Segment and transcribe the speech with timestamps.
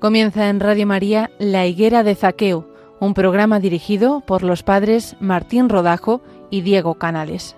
[0.00, 2.66] Comienza en Radio María La Higuera de Zaqueo,
[3.00, 7.54] un programa dirigido por los padres Martín Rodajo y Diego Canales.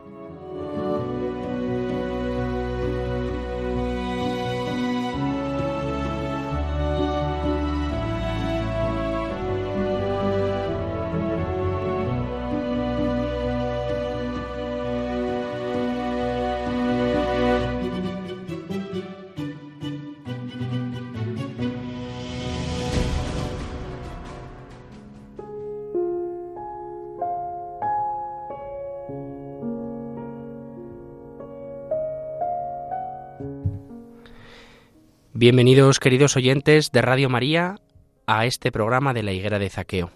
[35.42, 37.80] Bienvenidos queridos oyentes de Radio María
[38.28, 40.12] a este programa de la higuera de Zaqueo.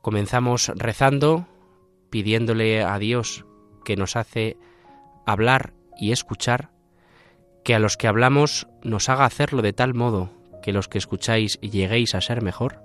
[0.00, 1.46] Comenzamos rezando,
[2.08, 3.44] pidiéndole a Dios
[3.84, 4.56] que nos hace
[5.26, 6.70] hablar y escuchar,
[7.62, 10.30] que a los que hablamos nos haga hacerlo de tal modo
[10.62, 12.80] que los que escucháis lleguéis a ser mejor,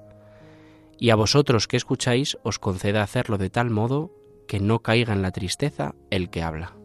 [1.00, 4.12] y a vosotros que escucháis os conceda hacerlo de tal modo
[4.50, 6.76] que no caiga en la tristeza el que habla.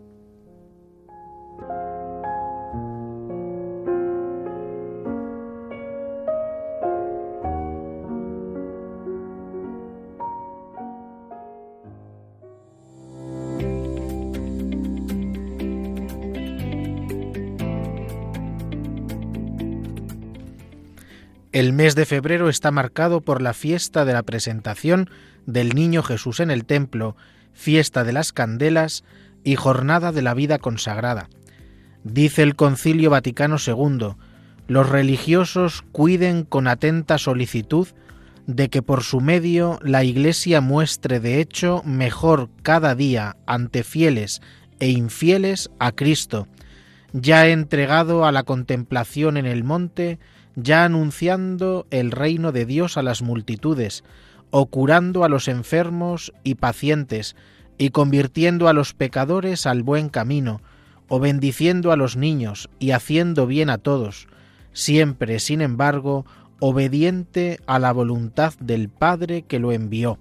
[21.57, 25.09] El mes de febrero está marcado por la fiesta de la presentación
[25.47, 27.17] del Niño Jesús en el templo,
[27.55, 29.05] fiesta de las candelas
[29.43, 31.31] y jornada de la vida consagrada.
[32.05, 34.17] Dice el Concilio Vaticano II,
[34.69, 37.89] los religiosos cuiden con atenta solicitud
[38.47, 44.43] de que por su medio la Iglesia muestre de hecho mejor cada día ante fieles
[44.79, 46.49] e infieles a Cristo,
[47.15, 50.19] ya entregado a la contemplación en el monte,
[50.57, 54.03] ya anunciando el reino de Dios a las multitudes,
[54.51, 57.37] o curando a los enfermos y pacientes,
[57.79, 60.63] y convirtiendo a los pecadores al buen camino,
[61.09, 64.29] o bendiciendo a los niños y haciendo bien a todos,
[64.73, 66.25] siempre, sin embargo,
[66.59, 70.19] obediente a la voluntad del Padre que lo envió.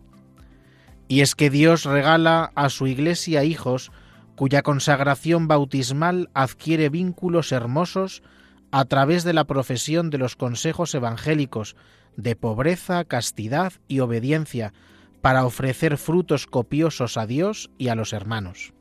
[1.08, 3.92] Y es que Dios regala a su Iglesia hijos
[4.36, 8.22] cuya consagración bautismal adquiere vínculos hermosos
[8.72, 11.76] a través de la profesión de los consejos evangélicos
[12.18, 14.74] de pobreza, castidad y obediencia,
[15.22, 18.74] para ofrecer frutos copiosos a Dios y a los hermanos.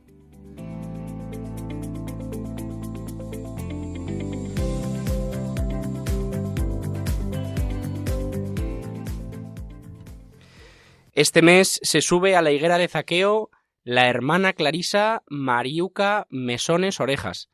[11.12, 13.50] Este mes se sube a la higuera de Zaqueo
[13.84, 17.50] la hermana Clarisa Mariuca Mesones Orejas,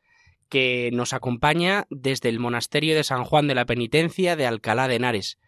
[0.51, 4.97] que nos acompaña desde el Monasterio de San Juan de la Penitencia de Alcalá de
[4.97, 5.39] Henares.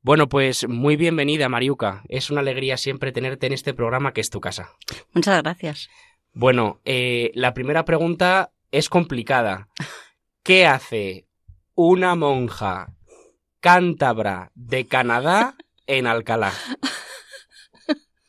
[0.00, 2.02] Bueno, pues muy bienvenida, Mariuca.
[2.08, 4.70] Es una alegría siempre tenerte en este programa que es tu casa.
[5.12, 5.90] Muchas gracias.
[6.32, 9.68] Bueno, eh, la primera pregunta es complicada.
[10.42, 11.28] ¿Qué hace
[11.74, 12.96] una monja
[13.60, 15.56] cántabra de Canadá
[15.86, 16.52] en Alcalá?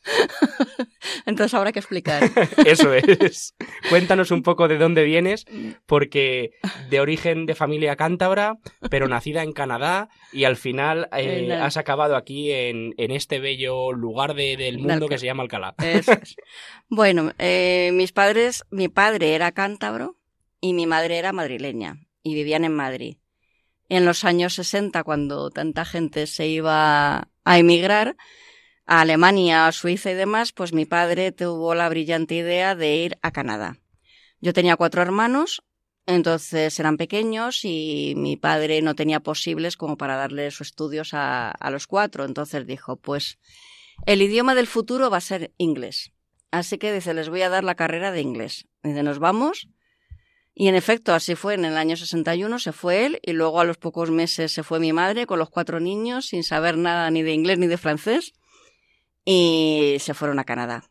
[1.26, 2.22] Entonces habrá que explicar.
[2.66, 3.54] Eso es.
[3.88, 5.46] Cuéntanos un poco de dónde vienes,
[5.86, 6.52] porque
[6.90, 8.58] de origen de familia cántabra,
[8.90, 14.34] pero nacida en Canadá y al final eh, has acabado aquí en, este bello lugar
[14.34, 15.74] del mundo que se llama Alcalá.
[16.88, 20.16] Bueno, eh, mis padres, mi padre era cántabro
[20.60, 23.16] y mi madre era madrileña y vivían en Madrid.
[23.88, 28.16] En los años 60, cuando tanta gente se iba a emigrar,
[28.86, 33.18] a Alemania, a Suiza y demás, pues mi padre tuvo la brillante idea de ir
[33.22, 33.78] a Canadá.
[34.40, 35.62] Yo tenía cuatro hermanos,
[36.06, 41.56] entonces eran pequeños y mi padre no tenía posibles como para darle sus estudios a,
[41.70, 42.24] los cuatro.
[42.24, 43.38] Entonces dijo, pues
[44.04, 46.12] el idioma del futuro va a ser inglés.
[46.50, 48.66] Así que dice, les voy a dar la carrera de inglés.
[48.82, 49.68] Dice, nos vamos.
[50.54, 51.54] Y en efecto, así fue.
[51.54, 54.78] En el año 61 se fue él y luego a los pocos meses se fue
[54.78, 58.34] mi madre con los cuatro niños sin saber nada ni de inglés ni de francés
[59.24, 60.84] y se fueron a Canadá.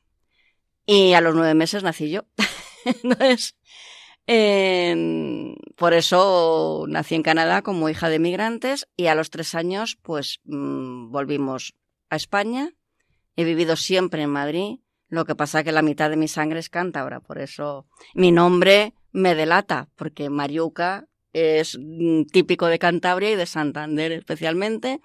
[0.86, 2.24] Y a los nueve meses nací yo.
[2.86, 3.56] Entonces,
[5.76, 10.40] por eso nací en Canadá como hija de migrantes y a los tres años pues
[10.46, 11.76] mm, volvimos
[12.10, 12.72] a España.
[13.36, 16.70] He vivido siempre en Madrid, lo que pasa que la mitad de mi sangre es
[16.70, 23.36] cántabra, por eso mi nombre me delata, porque Mariuca es mm, típico de Cantabria y
[23.36, 25.02] de Santander especialmente.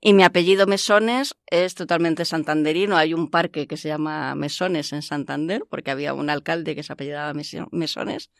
[0.00, 2.96] Y mi apellido Mesones es totalmente santanderino.
[2.96, 6.92] Hay un parque que se llama Mesones en Santander, porque había un alcalde que se
[6.92, 8.30] apellidaba Mesones.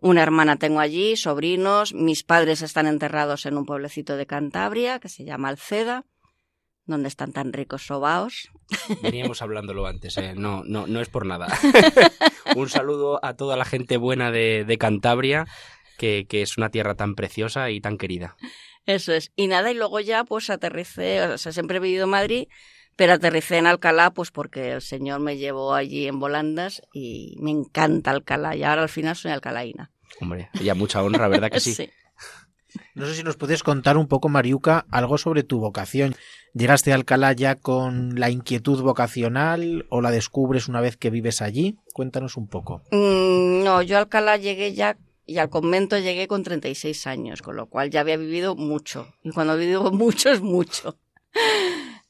[0.00, 5.08] Una hermana tengo allí, sobrinos, mis padres están enterrados en un pueblecito de Cantabria que
[5.08, 6.04] se llama Alceda,
[6.86, 8.48] donde están tan ricos sobaos.
[9.02, 10.34] Veníamos hablándolo antes, ¿eh?
[10.36, 11.48] no, no, no es por nada.
[12.56, 15.46] un saludo a toda la gente buena de, de Cantabria,
[15.98, 18.36] que, que es una tierra tan preciosa y tan querida.
[18.88, 19.32] Eso es.
[19.36, 22.48] Y nada, y luego ya pues aterricé, o sea, siempre he vivido en Madrid,
[22.96, 27.50] pero aterricé en Alcalá pues porque el señor me llevó allí en volandas y me
[27.50, 29.90] encanta Alcalá y ahora al final soy alcalaína.
[30.22, 31.74] Hombre, ya mucha honra, ¿verdad que sí?
[31.74, 31.90] sí.
[32.94, 36.14] No sé si nos puedes contar un poco, Mariuca, algo sobre tu vocación.
[36.54, 41.42] ¿Llegaste a Alcalá ya con la inquietud vocacional o la descubres una vez que vives
[41.42, 41.76] allí?
[41.92, 42.80] Cuéntanos un poco.
[42.90, 44.96] Mm, no, yo a Alcalá llegué ya
[45.28, 49.12] y al convento llegué con 36 años, con lo cual ya había vivido mucho.
[49.22, 50.98] Y cuando vivo mucho es mucho.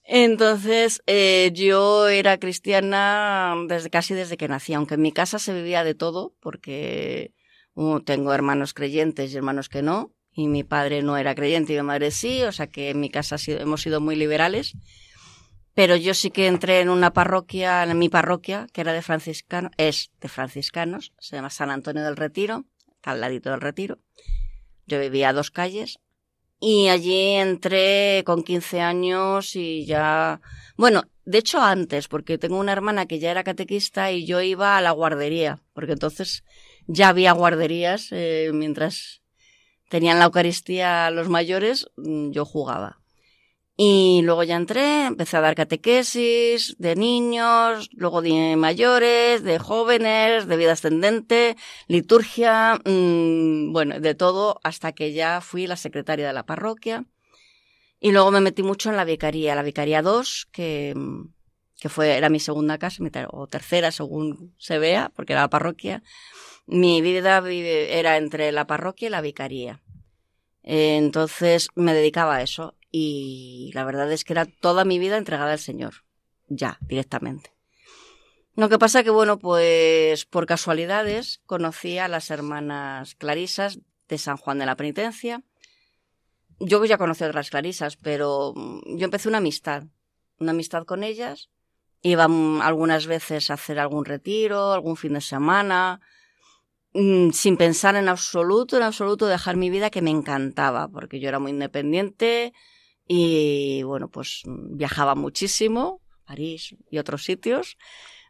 [0.05, 5.53] Entonces, eh, yo era cristiana desde casi desde que nací, aunque en mi casa se
[5.53, 7.35] vivía de todo, porque
[7.75, 11.77] uh, tengo hermanos creyentes y hermanos que no, y mi padre no era creyente y
[11.77, 14.77] mi madre sí, o sea que en mi casa hemos sido muy liberales.
[15.75, 19.73] Pero yo sí que entré en una parroquia, en mi parroquia, que era de franciscanos,
[19.77, 22.65] es de franciscanos, se llama San Antonio del Retiro,
[23.11, 23.99] al ladito del Retiro.
[24.87, 26.01] Yo vivía a dos calles
[26.61, 30.41] y allí entré con 15 años y ya,
[30.77, 34.77] bueno, de hecho antes, porque tengo una hermana que ya era catequista y yo iba
[34.77, 36.45] a la guardería, porque entonces
[36.87, 39.23] ya había guarderías eh, mientras
[39.89, 42.98] tenían la Eucaristía los mayores, mm, yo jugaba.
[43.81, 50.49] Y luego ya entré, empecé a dar catequesis de niños, luego de mayores, de jóvenes,
[50.49, 56.33] de vida ascendente, liturgia, mmm, bueno, de todo, hasta que ya fui la secretaria de
[56.33, 57.05] la parroquia.
[58.01, 60.93] Y luego me metí mucho en la vicaría, la vicaría 2, que,
[61.79, 66.03] que fue, era mi segunda casa, o tercera según se vea, porque era la parroquia.
[66.67, 69.83] Mi vida era entre la parroquia y la vicaría.
[70.65, 75.53] Entonces me dedicaba a eso y la verdad es que era toda mi vida entregada
[75.53, 76.05] al Señor,
[76.49, 77.53] ya, directamente.
[78.55, 84.37] Lo que pasa que, bueno, pues por casualidades conocí a las hermanas Clarisas de San
[84.37, 85.43] Juan de la Penitencia.
[86.59, 88.55] Yo ya conocí a otras Clarisas, pero
[88.87, 89.85] yo empecé una amistad,
[90.41, 91.51] una amistad con ellas.
[92.03, 92.25] Iba
[92.63, 96.01] algunas veces a hacer algún retiro, algún fin de semana,
[96.95, 101.29] Mm, sin pensar en absoluto, en absoluto dejar mi vida que me encantaba, porque yo
[101.29, 102.55] era muy independiente
[103.09, 107.77] y bueno, pues mm, viajaba muchísimo, París y otros sitios,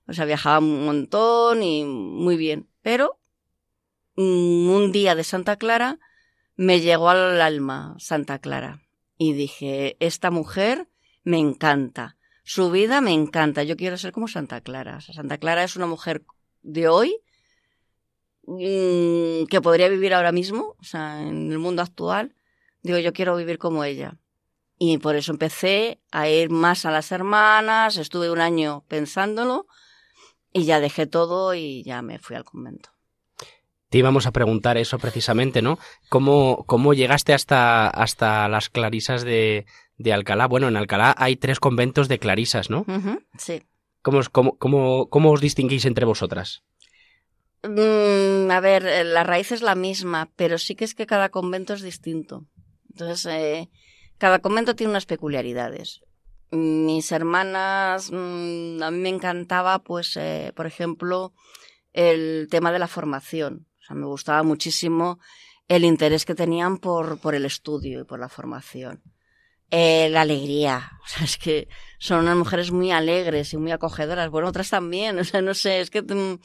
[0.06, 3.20] o sea, viajaba un montón y muy bien, pero
[4.16, 5.98] mm, un día de Santa Clara
[6.56, 8.82] me llegó al alma Santa Clara
[9.18, 10.88] y dije, esta mujer
[11.24, 15.02] me encanta, su vida me encanta, yo quiero ser como Santa Clara.
[15.02, 16.24] Santa Clara es una mujer
[16.62, 17.20] de hoy
[18.50, 22.34] Mm, que podría vivir ahora mismo, o sea, en el mundo actual,
[22.82, 24.16] digo, yo quiero vivir como ella.
[24.78, 29.66] Y por eso empecé a ir más a las hermanas, estuve un año pensándolo
[30.52, 32.90] y ya dejé todo y ya me fui al convento.
[33.88, 35.78] Te íbamos a preguntar eso precisamente, ¿no?
[36.10, 40.46] ¿Cómo, cómo llegaste hasta, hasta las clarisas de, de Alcalá?
[40.46, 42.84] Bueno, en Alcalá hay tres conventos de clarisas, ¿no?
[43.38, 43.62] sí.
[44.02, 46.62] ¿Cómo, cómo, cómo, ¿Cómo os distinguís entre vosotras?
[47.62, 51.30] Mm, a ver, eh, la raíz es la misma, pero sí que es que cada
[51.30, 52.44] convento es distinto.
[52.90, 53.70] Entonces, eh,
[54.18, 56.02] cada convento tiene unas peculiaridades.
[56.50, 61.32] Mis hermanas, mm, a mí me encantaba, pues, eh, por ejemplo,
[61.92, 63.66] el tema de la formación.
[63.80, 65.18] O sea, me gustaba muchísimo
[65.68, 69.02] el interés que tenían por, por el estudio y por la formación.
[69.70, 70.92] la alegría.
[71.04, 74.30] O sea, es que son unas mujeres muy alegres y muy acogedoras.
[74.30, 75.18] Bueno, otras también.
[75.20, 76.38] O sea, no sé, es que mm,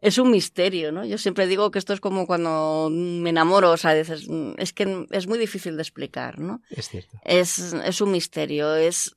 [0.00, 1.04] es un misterio, ¿no?
[1.04, 4.72] Yo siempre digo que esto es como cuando me enamoro, o sea, dices, mm, es
[4.72, 6.62] que es muy difícil de explicar, ¿no?
[6.70, 7.18] Es cierto.
[7.24, 9.14] Es, es un misterio, es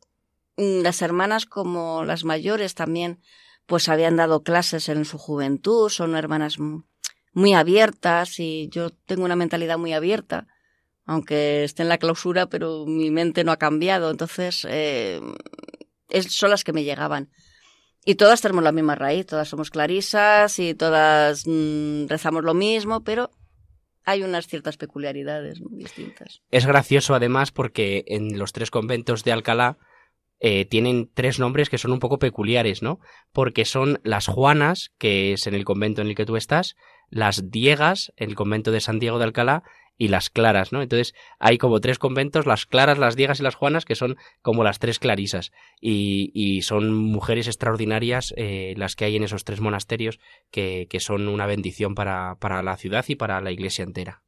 [0.57, 3.21] mm, las hermanas como las mayores también,
[3.65, 6.57] pues habían dado clases en su juventud, son hermanas
[7.31, 10.47] muy abiertas y yo tengo una mentalidad muy abierta,
[11.05, 15.21] aunque esté en la clausura, pero mi mente no ha cambiado, entonces eh,
[16.09, 17.29] es, son las que me llegaban.
[18.05, 23.03] Y todas tenemos la misma raíz, todas somos clarisas y todas mm, rezamos lo mismo,
[23.03, 23.31] pero
[24.03, 26.41] hay unas ciertas peculiaridades muy distintas.
[26.51, 29.77] Es gracioso además porque en los tres conventos de Alcalá
[30.39, 32.99] eh, tienen tres nombres que son un poco peculiares, ¿no?
[33.31, 36.75] Porque son las Juanas, que es en el convento en el que tú estás,
[37.09, 39.63] las Diegas, en el convento de San Diego de Alcalá,
[39.97, 40.81] y las claras, ¿no?
[40.81, 44.63] Entonces hay como tres conventos, las claras, las diegas y las juanas, que son como
[44.63, 45.51] las tres clarisas.
[45.79, 50.19] Y, y son mujeres extraordinarias eh, las que hay en esos tres monasterios
[50.51, 54.23] que, que son una bendición para, para la ciudad y para la iglesia entera.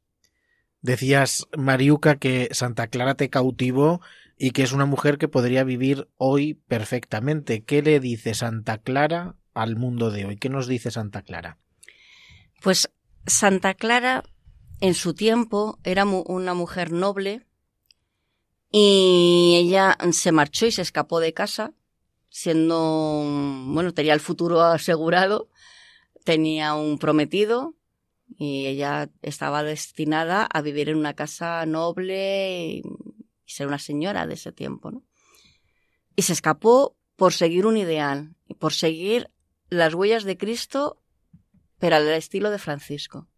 [0.80, 4.00] Decías, Mariuca, que Santa Clara te cautivó
[4.38, 7.64] y que es una mujer que podría vivir hoy perfectamente.
[7.64, 10.36] ¿Qué le dice Santa Clara al mundo de hoy?
[10.36, 11.58] ¿Qué nos dice Santa Clara?
[12.62, 12.90] Pues
[13.26, 14.22] Santa Clara
[14.80, 17.46] en su tiempo era una mujer noble
[18.70, 21.72] y ella se marchó y se escapó de casa
[22.28, 23.24] siendo,
[23.68, 25.48] bueno, tenía el futuro asegurado,
[26.24, 27.74] tenía un prometido
[28.36, 32.82] y ella estaba destinada a vivir en una casa noble y
[33.46, 35.02] ser una señora de ese tiempo, ¿no?
[36.14, 39.30] Y se escapó por seguir un ideal, por seguir
[39.70, 41.02] las huellas de Cristo,
[41.78, 43.28] pero al estilo de Francisco.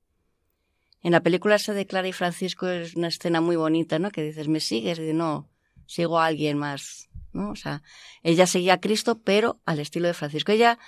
[1.02, 4.10] En la película esa de Clara y Francisco es una escena muy bonita, ¿no?
[4.10, 4.98] Que dices, ¿me sigues?
[4.98, 5.48] Y no,
[5.86, 7.50] sigo a alguien más, ¿no?
[7.50, 7.82] O sea,
[8.22, 10.52] ella seguía a Cristo, pero al estilo de Francisco.
[10.52, 10.78] Ella,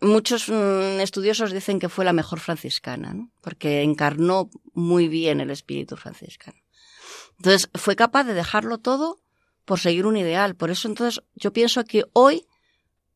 [0.00, 3.30] muchos mm, estudiosos dicen que fue la mejor franciscana, ¿no?
[3.40, 6.58] Porque encarnó muy bien el espíritu franciscano.
[7.38, 9.20] Entonces, fue capaz de dejarlo todo
[9.64, 10.56] por seguir un ideal.
[10.56, 12.46] Por eso, entonces, yo pienso que hoy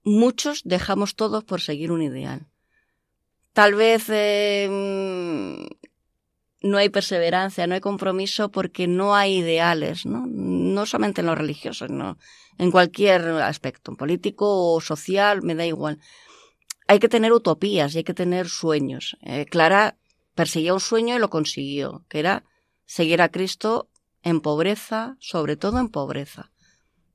[0.05, 2.47] muchos dejamos todo por seguir un ideal.
[3.53, 4.69] Tal vez eh,
[6.63, 10.27] no hay perseverancia, no hay compromiso porque no hay ideales, ¿no?
[10.27, 12.19] No solamente en lo religioso, no.
[12.59, 15.99] En cualquier aspecto, político o social, me da igual.
[16.87, 19.17] Hay que tener utopías y hay que tener sueños.
[19.23, 19.97] Eh, Clara
[20.35, 22.45] perseguía un sueño y lo consiguió, que era
[22.85, 23.89] seguir a Cristo
[24.23, 26.53] en pobreza, sobre todo en pobreza,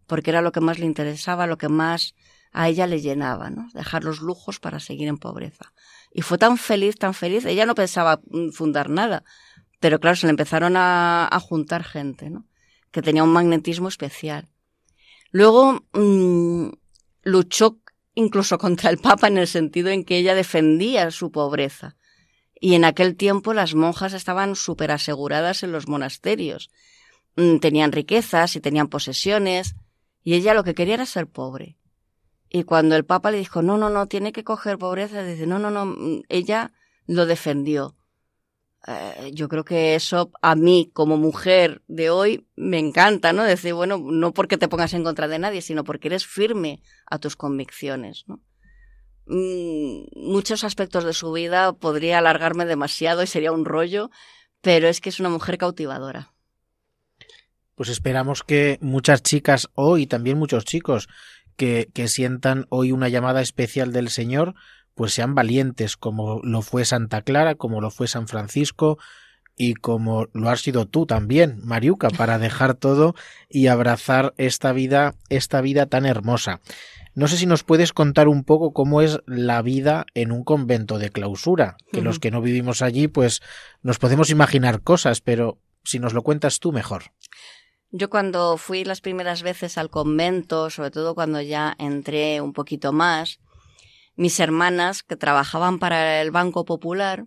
[0.07, 2.15] porque era lo que más le interesaba, lo que más
[2.51, 3.67] a ella le llenaba, ¿no?
[3.73, 5.73] Dejar los lujos para seguir en pobreza.
[6.17, 7.43] Y fue tan feliz, tan feliz.
[7.43, 9.25] Ella no pensaba mm, fundar nada,
[9.81, 12.45] pero claro, se le empezaron a, juntar gente, ¿no?
[12.91, 14.47] Que tenía un magnetismo especial.
[15.31, 16.69] Luego mm,
[17.23, 17.81] luchó
[18.13, 21.97] incluso contra el Papa en el sentido en que ella defendía su pobreza.
[22.61, 26.69] Y en aquel tiempo las monjas estaban súper aseguradas en los monasterios.
[27.35, 29.75] Mm, tenían riquezas y tenían posesiones,
[30.23, 31.75] y ella lo que quería era ser pobre.
[32.55, 35.59] Y cuando el Papa le dijo, no, no, no, tiene que coger pobreza, dice, no,
[35.59, 35.93] no, no,
[36.29, 36.71] ella
[37.05, 37.97] lo defendió.
[38.87, 43.43] Eh, yo creo que eso a mí como mujer de hoy me encanta, ¿no?
[43.43, 47.19] Decir, bueno, no porque te pongas en contra de nadie, sino porque eres firme a
[47.19, 48.23] tus convicciones.
[49.25, 54.11] Mm, muchos aspectos de su vida podría alargarme demasiado y sería un rollo,
[54.61, 56.31] pero es que es una mujer cautivadora.
[57.75, 61.09] Pues esperamos que muchas chicas hoy también muchos chicos
[61.55, 64.55] que, que sientan hoy una llamada especial del Señor,
[64.93, 68.97] pues sean valientes, como lo fue Santa Clara, como lo fue San Francisco,
[69.57, 73.15] y como lo has sido tú también, Mariuca, para dejar todo
[73.49, 76.59] y abrazar esta vida, esta vida tan hermosa.
[77.13, 80.99] No sé si nos puedes contar un poco cómo es la vida en un convento
[80.99, 83.41] de clausura, que los que no vivimos allí, pues
[83.81, 87.13] nos podemos imaginar cosas, pero si nos lo cuentas tú mejor.
[87.91, 92.91] Yo cuando fui las primeras veces al convento, sobre todo cuando ya entré un poquito
[92.91, 93.39] más,
[94.15, 97.25] mis hermanas que trabajaban para el Banco Popular,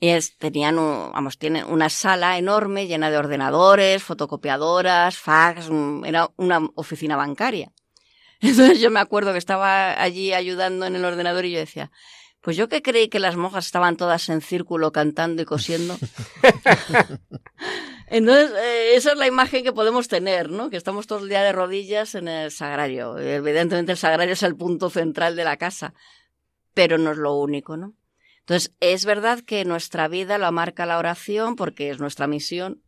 [0.00, 5.70] ellas tenían, vamos, tienen una sala enorme llena de ordenadores, fotocopiadoras, fax,
[6.04, 7.72] era una oficina bancaria.
[8.40, 11.92] Entonces yo me acuerdo que estaba allí ayudando en el ordenador y yo decía,
[12.40, 15.96] pues yo que creí que las monjas estaban todas en círculo cantando y cosiendo.
[18.12, 20.68] Entonces, eh, esa es la imagen que podemos tener, ¿no?
[20.68, 23.18] Que estamos todo el día de rodillas en el sagrario.
[23.18, 25.94] Evidentemente el sagrario es el punto central de la casa,
[26.74, 27.94] pero no es lo único, ¿no?
[28.40, 32.82] Entonces, es verdad que nuestra vida la marca la oración porque es nuestra misión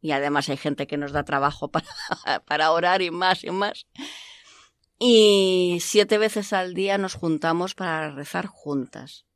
[0.00, 1.86] y además hay gente que nos da trabajo para,
[2.46, 3.86] para orar y más y más.
[4.98, 9.26] Y siete veces al día nos juntamos para rezar juntas.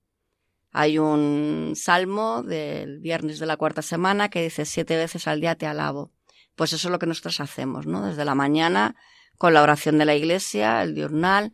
[0.71, 5.55] Hay un salmo del viernes de la cuarta semana que dice siete veces al día
[5.55, 6.13] te alabo.
[6.57, 8.07] Pues eso es lo que nosotros hacemos, ¿no?
[8.07, 8.97] Desde la mañana
[9.39, 11.53] con la oración de la iglesia, el diurnal,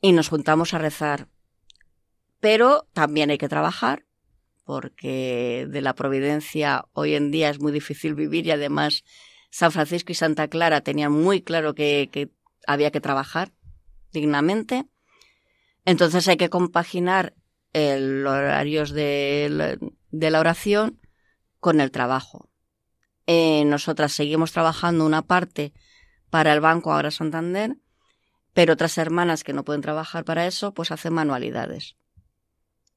[0.00, 1.28] y nos juntamos a rezar.
[2.38, 4.04] Pero también hay que trabajar,
[4.64, 9.02] porque de la providencia hoy en día es muy difícil vivir y además
[9.50, 12.30] San Francisco y Santa Clara tenían muy claro que, que
[12.66, 13.52] había que trabajar
[14.12, 14.84] dignamente.
[15.86, 17.34] Entonces hay que compaginar
[17.72, 19.78] el horarios de
[20.10, 21.00] la, oración
[21.60, 22.48] con el trabajo.
[23.26, 25.72] Eh, nosotras seguimos trabajando una parte
[26.30, 27.76] para el Banco Ahora Santander,
[28.54, 31.96] pero otras hermanas que no pueden trabajar para eso, pues hacen manualidades.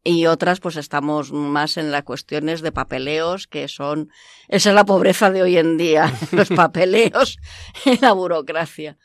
[0.03, 4.09] y otras pues estamos más en las cuestiones de papeleos que son
[4.47, 7.37] esa es la pobreza de hoy en día los papeleos
[7.85, 8.97] y la burocracia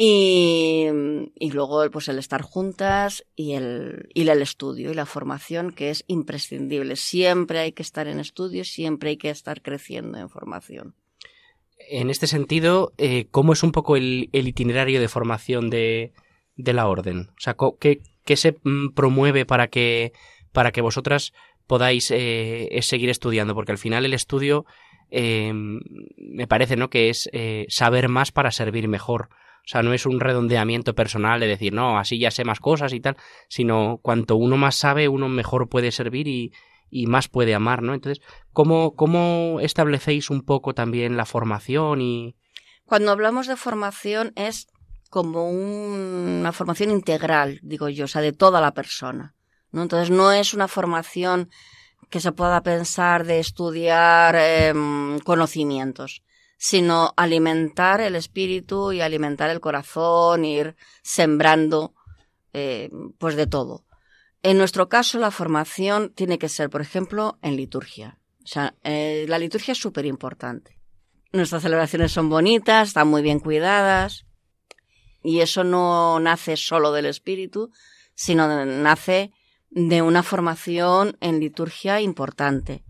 [0.00, 0.86] y,
[1.34, 5.90] y luego pues el estar juntas y el, y el estudio y la formación que
[5.90, 10.94] es imprescindible siempre hay que estar en estudio siempre hay que estar creciendo en formación
[11.90, 16.12] en este sentido eh, cómo es un poco el, el itinerario de formación de,
[16.54, 20.12] de la orden o sea qué ¿Qué se mm, promueve para que,
[20.52, 21.32] para que vosotras
[21.66, 23.54] podáis eh, seguir estudiando?
[23.54, 24.66] Porque al final el estudio
[25.10, 26.90] eh, me parece ¿no?
[26.90, 27.30] que es
[27.68, 29.30] saber más para servir mejor.
[29.64, 32.92] O sea, no es un redondeamiento personal de decir, no, así ya sé más cosas
[32.92, 33.16] y tal,
[33.48, 36.52] sino cuanto uno más sabe, uno mejor puede servir y,
[36.90, 37.94] y más puede amar, ¿no?
[37.94, 42.36] Entonces, ¿cómo, ¿cómo establecéis un poco también la formación y...?
[42.84, 44.68] Cuando hablamos de formación es
[45.10, 49.34] como una formación integral, digo yo, o sea, de toda la persona.
[49.72, 49.82] ¿no?
[49.82, 51.50] Entonces no es una formación
[52.10, 56.22] que se pueda pensar de estudiar em, conocimientos,
[56.58, 61.94] sino alimentar el espíritu y alimentar el corazón, ir sembrando
[62.52, 63.86] eh, pues de todo.
[64.42, 68.18] En nuestro caso, la formación tiene que ser, por ejemplo, en liturgia.
[68.44, 70.78] O sea, eh, la liturgia es súper importante.
[71.32, 74.26] Nuestras celebraciones son bonitas, están muy bien cuidadas,
[75.22, 77.70] y eso no nace solo del espíritu,
[78.14, 79.32] sino nace
[79.70, 82.84] de una formación en liturgia importante.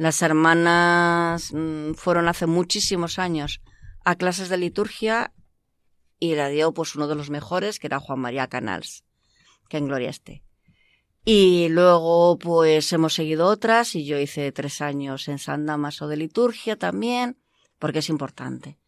[0.00, 3.60] Las hermanas mm, fueron hace muchísimos años
[4.02, 5.34] a clases de liturgia
[6.18, 9.04] y la dio pues uno de los mejores, que era Juan María Canals,
[9.68, 10.42] que en gloria esté.
[11.22, 16.16] Y luego pues hemos seguido otras y yo hice tres años en San Damaso de
[16.16, 17.36] liturgia también,
[17.78, 18.78] porque es importante.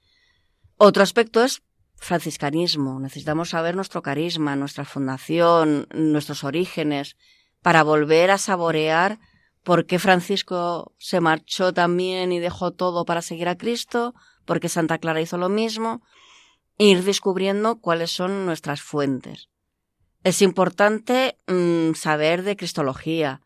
[0.78, 1.62] Otro aspecto es
[1.94, 7.18] franciscanismo, necesitamos saber nuestro carisma, nuestra fundación, nuestros orígenes,
[7.60, 9.18] para volver a saborear
[9.62, 14.68] por qué Francisco se marchó también y dejó todo para seguir a Cristo, por qué
[14.68, 16.02] Santa Clara hizo lo mismo,
[16.78, 19.48] ir descubriendo cuáles son nuestras fuentes.
[20.24, 23.42] Es importante mm, saber de Cristología,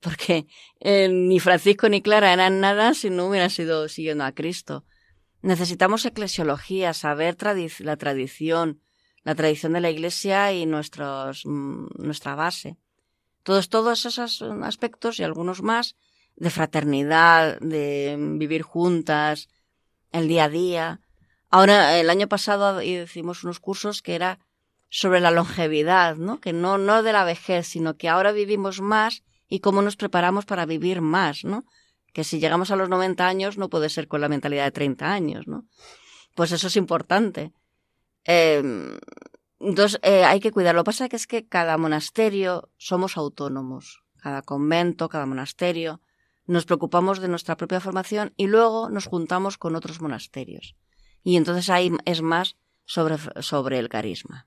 [0.00, 0.46] porque
[0.80, 4.84] eh, ni Francisco ni Clara eran nada si no hubieran sido siguiendo a Cristo.
[5.40, 7.36] Necesitamos eclesiología, saber
[7.80, 8.80] la tradición,
[9.22, 12.78] la tradición de la Iglesia y nuestros, mm, nuestra base.
[13.44, 15.94] Todos, todos esos aspectos y algunos más
[16.34, 19.48] de fraternidad, de vivir juntas,
[20.10, 21.00] el día a día.
[21.50, 24.40] Ahora, el año pasado hicimos unos cursos que era
[24.88, 26.40] sobre la longevidad, ¿no?
[26.40, 30.44] Que no, no de la vejez, sino que ahora vivimos más y cómo nos preparamos
[30.44, 31.64] para vivir más, ¿no?
[32.14, 35.12] que si llegamos a los 90 años no puede ser con la mentalidad de 30
[35.12, 35.66] años, ¿no?
[36.34, 37.52] Pues eso es importante.
[38.24, 38.98] Em,
[39.60, 40.74] entonces, eh, hay que cuidar.
[40.74, 44.02] Lo que pasa es que cada monasterio somos autónomos.
[44.20, 46.00] Cada convento, cada monasterio.
[46.46, 50.76] Nos preocupamos de nuestra propia formación y luego nos juntamos con otros monasterios.
[51.22, 54.46] Y entonces ahí es más sobre, sobre el carisma.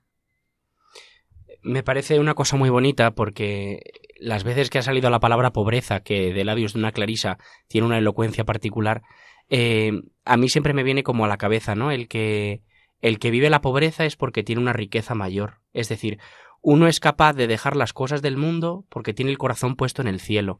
[1.62, 3.80] Me parece una cosa muy bonita porque
[4.20, 7.86] las veces que ha salido la palabra pobreza, que de labios de una clarisa tiene
[7.86, 9.02] una elocuencia particular,
[9.48, 9.90] eh,
[10.24, 11.90] a mí siempre me viene como a la cabeza, ¿no?
[11.90, 12.62] El que,
[13.00, 15.60] el que vive la pobreza es porque tiene una riqueza mayor.
[15.72, 16.18] Es decir,
[16.60, 20.08] uno es capaz de dejar las cosas del mundo porque tiene el corazón puesto en
[20.08, 20.58] el cielo.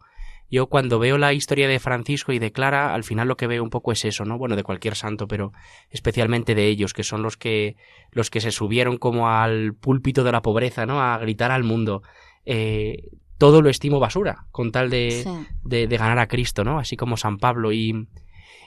[0.50, 3.62] Yo cuando veo la historia de Francisco y de Clara, al final lo que veo
[3.62, 4.38] un poco es eso, ¿no?
[4.38, 5.52] Bueno, de cualquier santo, pero
[5.90, 7.76] especialmente de ellos, que son los que
[8.12, 11.02] los que se subieron como al púlpito de la pobreza, ¿no?
[11.02, 12.02] A gritar al mundo.
[12.46, 15.24] Eh, todo lo estimo basura, con tal de,
[15.64, 16.78] de, ganar a Cristo, ¿no?
[16.78, 17.70] Así como San Pablo.
[17.72, 18.08] Y,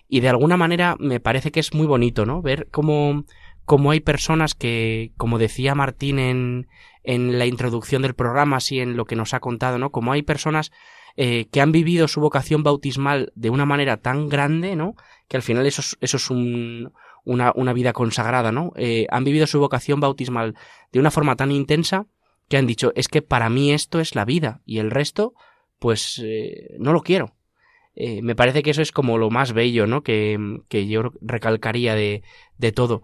[0.08, 2.42] y de alguna manera me parece que es muy bonito, ¿no?
[2.44, 3.26] Ver cómo,
[3.72, 6.68] cómo hay personas que, como decía Martín en,
[7.06, 9.92] en la introducción del programa, así en lo que nos ha contado, ¿no?
[9.92, 10.74] Como hay personas
[11.16, 14.96] eh, que han vivido su vocación bautismal de una manera tan grande, ¿no?
[15.30, 16.92] Que al final eso es, eso es un,
[17.24, 18.74] una, una, vida consagrada, ¿no?
[18.76, 20.54] Eh, han vivido su vocación bautismal
[20.92, 22.08] de una forma tan intensa
[22.50, 25.34] que han dicho, es que para mí esto es la vida y el resto,
[25.80, 27.38] pues eh, no lo quiero.
[27.96, 30.02] Me parece que eso es como lo más bello, ¿no?
[30.02, 32.24] Que, que yo recalcaría de,
[32.58, 33.04] de, todo.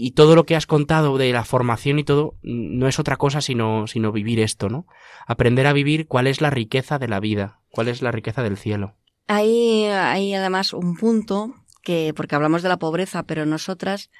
[0.00, 3.40] Y todo lo que has contado de la formación y todo, no es otra cosa
[3.40, 4.86] sino, sino vivir esto, ¿no?
[5.26, 8.56] Aprender a vivir cuál es la riqueza de la vida, cuál es la riqueza del
[8.56, 8.94] cielo.
[9.26, 14.10] Hay, hay además un punto que, porque hablamos de la pobreza, pero nosotras,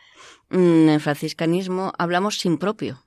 [0.51, 3.05] mm, en franciscanismo, hablamos sin propio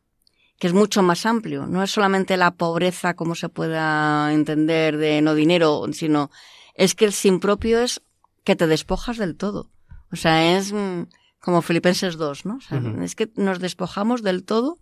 [0.57, 1.65] que es mucho más amplio.
[1.65, 6.29] No es solamente la pobreza como se pueda entender de no dinero, sino
[6.75, 8.03] es que el sin propio es
[8.43, 9.71] que te despojas del todo.
[10.11, 11.07] O sea, es mm,
[11.41, 12.59] como Filipenses 2, ¿no?
[13.03, 14.79] Es que nos despojamos del todo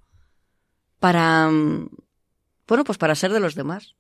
[1.00, 1.90] para, mm,
[2.68, 3.96] bueno, pues para ser de los demás.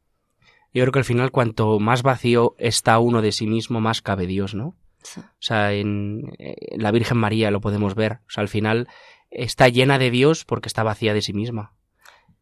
[0.73, 4.27] Yo creo que al final cuanto más vacío está uno de sí mismo, más cabe
[4.27, 4.75] Dios, ¿no?
[5.15, 8.19] O sea, en, en la Virgen María lo podemos ver.
[8.27, 8.87] O sea, al final
[9.31, 11.73] está llena de Dios porque está vacía de sí misma.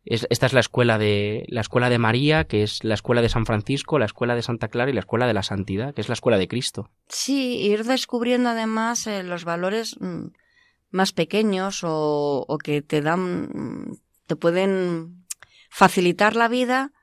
[0.09, 3.27] Es, esta es la escuela de la escuela de María, que es la escuela de
[3.27, 6.07] San Francisco, la escuela de Santa Clara y la escuela de la santidad, que es
[6.07, 6.89] la escuela de Cristo.
[7.09, 10.27] Sí, ir descubriendo además eh, los valores mm,
[10.91, 15.25] más pequeños o, o, que te dan, mm, te pueden
[15.69, 16.93] facilitar la vida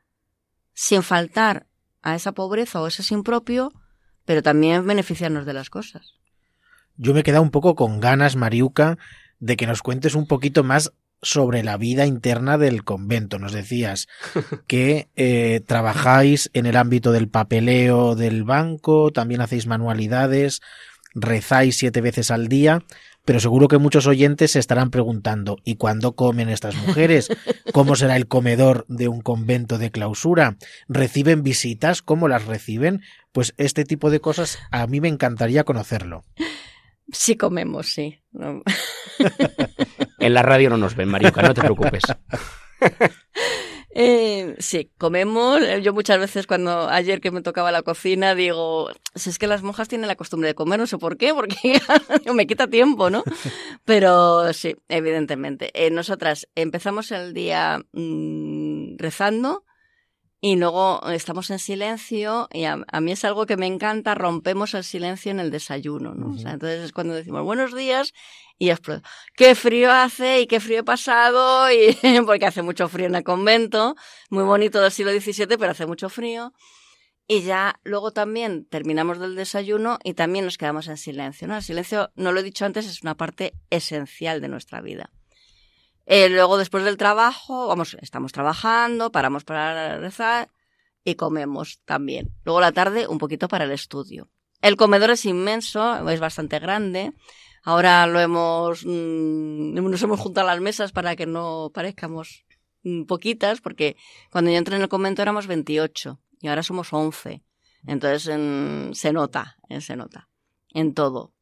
[0.72, 1.66] sin faltar
[2.00, 3.70] a esa pobreza o ese sin propio,
[4.24, 6.14] pero también beneficiarnos de las cosas.
[6.96, 8.96] Yo me he quedado un poco con ganas, Mariuca,
[9.40, 10.92] de que nos cuentes un poquito más
[11.24, 13.38] sobre la vida interna del convento.
[13.38, 14.06] Nos decías
[14.66, 20.60] que eh, trabajáis en el ámbito del papeleo del banco, también hacéis manualidades,
[21.14, 22.84] rezáis siete veces al día,
[23.24, 27.28] pero seguro que muchos oyentes se estarán preguntando ¿y cuándo comen estas mujeres?
[27.72, 30.56] ¿Cómo será el comedor de un convento de clausura?
[30.88, 32.02] ¿Reciben visitas?
[32.02, 33.00] ¿Cómo las reciben?
[33.32, 36.24] Pues este tipo de cosas a mí me encantaría conocerlo.
[37.12, 38.20] Sí comemos, sí.
[38.32, 38.62] No.
[40.24, 42.02] en la radio no nos ven, Mariuca, no te preocupes.
[43.96, 45.60] Eh, sí, comemos.
[45.80, 49.62] Yo muchas veces cuando ayer que me tocaba la cocina digo, si es que las
[49.62, 51.54] monjas tienen la costumbre de comer, no sé por qué, porque
[52.34, 53.22] me quita tiempo, ¿no?
[53.84, 55.70] Pero sí, evidentemente.
[55.74, 59.62] Eh, nosotras empezamos el día mmm, rezando
[60.44, 64.74] y luego estamos en silencio y a, a, mí es algo que me encanta, rompemos
[64.74, 66.26] el silencio en el desayuno, ¿no?
[66.26, 66.36] Uh -huh.
[66.36, 68.12] o sea, entonces es cuando decimos buenos días
[68.58, 69.08] y explota.
[69.34, 71.72] ¡Qué frío hace y qué frío he pasado!
[71.72, 73.96] Y, porque hace mucho frío en el convento,
[74.28, 76.52] muy bonito del siglo XVII, pero hace mucho frío.
[77.26, 81.56] Y ya luego también terminamos del desayuno y también nos quedamos en silencio, ¿no?
[81.56, 85.08] El silencio, no lo he dicho antes, es una parte esencial de nuestra vida.
[86.06, 90.50] Eh, luego, después del trabajo, vamos, estamos trabajando, paramos para rezar
[91.02, 92.34] y comemos también.
[92.44, 94.28] Luego la tarde, un poquito para el estudio.
[94.60, 97.12] El comedor es inmenso, es bastante grande.
[97.62, 102.44] Ahora lo hemos, mmm, nos hemos juntado las mesas para que no parezcamos
[102.82, 103.96] mmm, poquitas, porque
[104.30, 107.42] cuando yo entré en el convento éramos 28 y ahora somos 11.
[107.86, 110.28] Entonces en, se nota, en, se nota
[110.74, 111.33] en todo.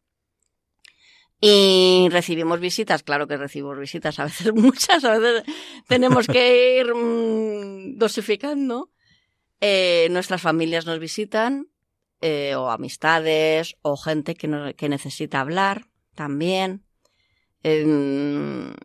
[1.44, 5.42] Y recibimos visitas, claro que recibimos visitas, a veces muchas, a veces
[5.88, 8.92] tenemos que ir mmm, dosificando.
[9.60, 11.66] Eh, nuestras familias nos visitan,
[12.20, 16.84] eh, o amistades, o gente que, que necesita hablar también.
[17.64, 18.76] En,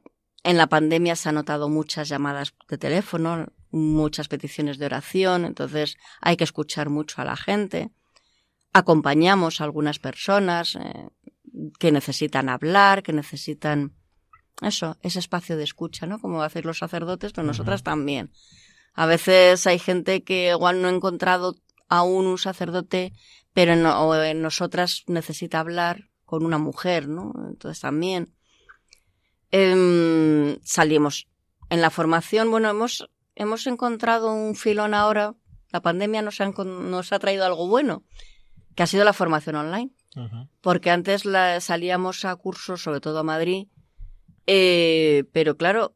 [0.43, 5.95] en, la pandemia se han notado muchas llamadas de teléfono, muchas peticiones de oración, entonces
[6.21, 7.91] hay que escuchar mucho a la gente.
[8.73, 11.09] Acompañamos a algunas personas eh,
[11.79, 13.93] que necesitan hablar, que necesitan
[14.61, 16.19] eso, ese espacio de escucha, ¿no?
[16.19, 17.85] Como hacen los sacerdotes, pero nosotras uh -huh.
[17.85, 18.31] también.
[18.93, 21.55] A veces hay gente que igual no ha encontrado
[21.87, 23.13] aún un sacerdote,
[23.53, 27.31] pero en, o en nosotras necesita hablar con una mujer, ¿no?
[27.47, 28.33] Entonces también
[29.51, 31.27] eh, salimos
[31.69, 35.35] en la formación, bueno, hemos, hemos encontrado un filón ahora,
[35.71, 38.03] la pandemia nos ha, nos ha traído algo bueno,
[38.75, 39.91] que ha sido la formación online.
[40.17, 40.49] Uh -huh.
[40.62, 43.67] Porque antes la, salíamos a cursos, sobre todo a Madrid,
[44.47, 45.95] eh, pero claro,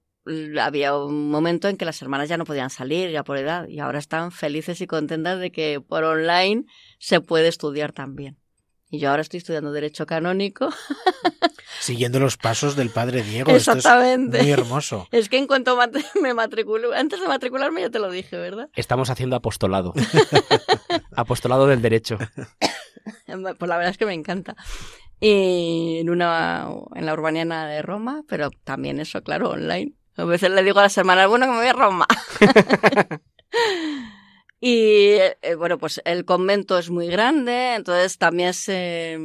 [0.62, 3.80] había un momento en que las hermanas ya no podían salir, ya por edad, y
[3.80, 6.66] ahora están felices y contentas de que por online
[7.00, 8.38] se puede estudiar también.
[8.90, 10.70] Y yo ahora estoy estudiando Derecho Canónico.
[11.80, 13.50] Siguiendo los pasos del padre Diego.
[13.52, 14.38] Exactamente.
[14.38, 15.08] Esto es muy hermoso.
[15.12, 15.78] Es que en cuanto
[16.22, 18.70] me matriculo, antes de matricularme ya te lo dije, ¿verdad?
[18.76, 19.94] Estamos haciendo apostolado.
[21.16, 22.20] apostolado del derecho.
[23.26, 24.56] Pues la verdad es que me encanta.
[25.20, 29.94] Y en una en la urbaniana de Roma, pero también eso, claro, online.
[30.18, 32.08] A veces le digo a las hermanas, bueno, que me voy a Roma.
[34.64, 39.18] Y eh, bueno, pues el convento es muy grande, entonces también se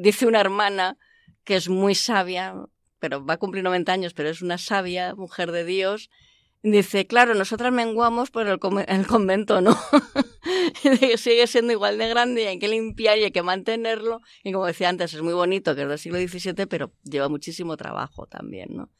[0.00, 0.98] dice una hermana
[1.44, 2.56] que es muy sabia,
[2.98, 6.10] pero va a cumplir 90 años, pero es una sabia mujer de Dios.
[6.62, 9.78] Dice, claro, nosotras menguamos, pero el, el convento no.
[11.16, 14.20] Sigue siendo igual de grande y hay que limpiar y hay que mantenerlo.
[14.44, 17.76] Y como decía antes, es muy bonito, que es del siglo XVII, pero lleva muchísimo
[17.76, 18.90] trabajo también, ¿no?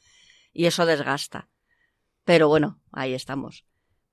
[0.53, 1.49] Y eso desgasta.
[2.25, 3.63] Pero bueno, ahí estamos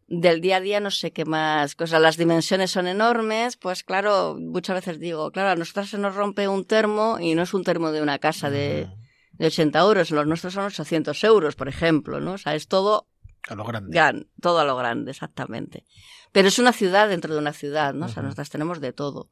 [0.08, 2.00] del día a día no sé qué más cosas.
[2.00, 6.48] Las dimensiones son enormes, pues claro, muchas veces digo, claro, a nosotros se nos rompe
[6.48, 8.88] un termo y no es un termo de una casa de,
[9.32, 12.32] de 80 euros, los nuestros son 800 euros, por ejemplo, ¿no?
[12.32, 13.07] O sea, es todo
[13.48, 13.90] a lo grande.
[13.92, 15.84] Gran, todo a lo grande, exactamente.
[16.32, 18.06] Pero es una ciudad dentro de una ciudad, ¿no?
[18.06, 18.10] Uh -huh.
[18.10, 19.30] O sea, nosotras tenemos de todo.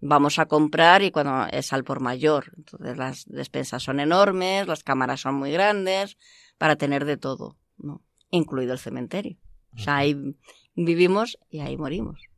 [0.00, 2.52] Vamos a comprar y cuando es al por mayor.
[2.56, 6.18] Entonces las despensas son enormes, las cámaras son muy grandes,
[6.58, 8.02] para tener de todo, ¿no?
[8.30, 9.38] Incluido el cementerio.
[9.74, 10.16] O sea, hay
[10.74, 12.28] vivimos y ahí morimos.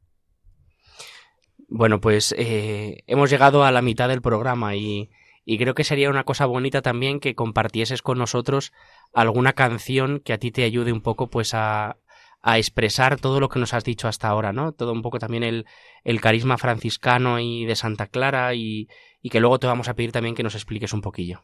[1.68, 5.10] Bueno, pues eh, hemos llegado a la mitad del programa y,
[5.44, 8.72] y creo que sería una cosa bonita también que compartieses con nosotros
[9.12, 11.98] alguna canción que a ti te ayude un poco pues a,
[12.40, 14.72] a expresar todo lo que nos has dicho hasta ahora, ¿no?
[14.72, 15.66] Todo un poco también el,
[16.04, 18.88] el carisma franciscano y de Santa Clara y,
[19.22, 21.42] y, que luego te vamos a pedir también que nos expliques un poquillo.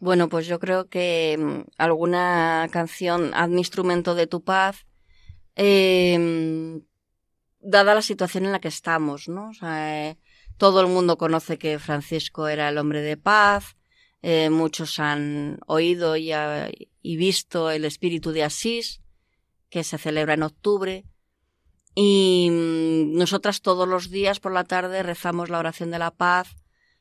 [0.00, 4.86] Bueno, pues yo creo que mm, alguna canción, haz mi instrumento de tu paz,
[5.56, 6.80] eh,
[7.60, 9.50] dada la situación en la que estamos, ¿no?
[9.50, 10.18] O sea, eh,
[10.56, 13.76] todo el mundo conoce que Francisco era el hombre de paz,
[14.22, 16.32] eh, muchos han oído y,
[17.02, 19.02] y visto el espíritu de Asís,
[19.68, 21.04] que se celebra en octubre.
[21.94, 26.56] Y mm, nosotras todos los días por la tarde rezamos la oración de la paz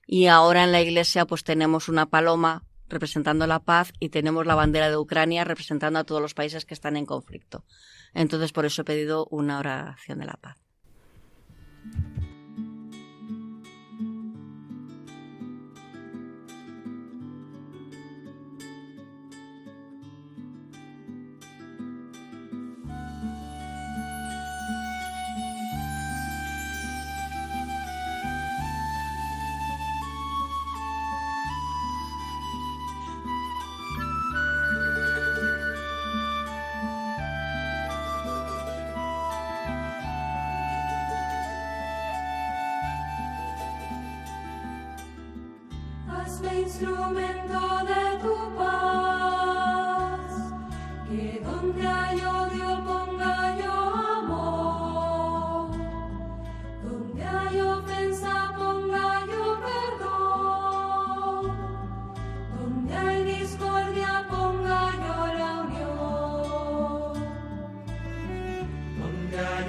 [0.06, 4.56] y ahora en la iglesia pues tenemos una paloma representando la paz y tenemos la
[4.56, 7.64] bandera de Ucrania representando a todos los países que están en conflicto.
[8.14, 10.58] Entonces por eso he pedido una oración de la paz.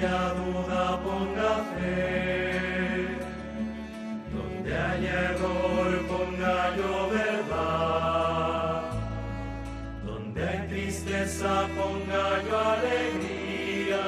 [0.05, 3.09] haya duda ponga fe,
[4.33, 8.83] donde haya error ponga yo verdad,
[10.05, 14.05] donde hay tristeza ponga yo alegría,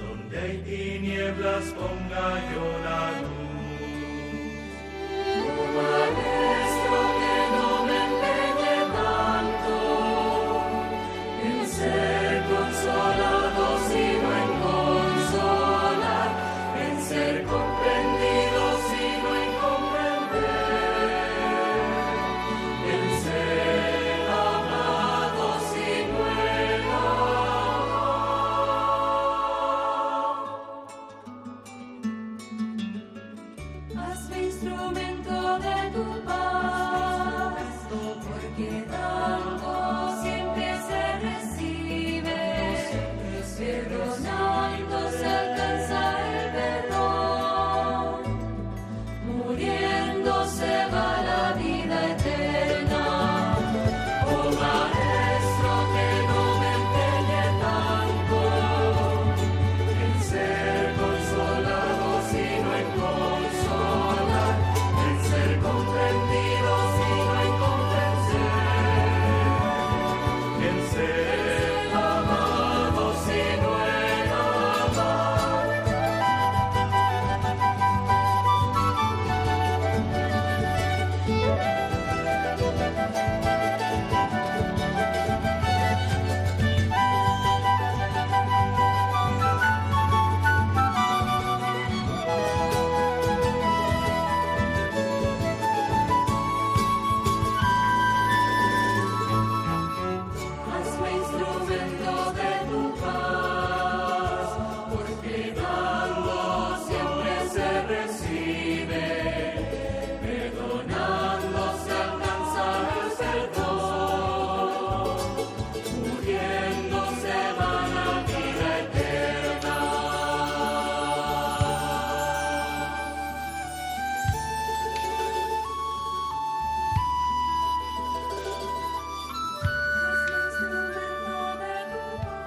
[0.00, 2.81] donde hay tinieblas ponga yo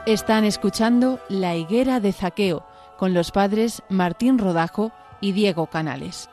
[0.05, 2.63] Están escuchando La Higuera de Zaqueo
[2.95, 6.29] con los padres Martín Rodajo y Diego Canales.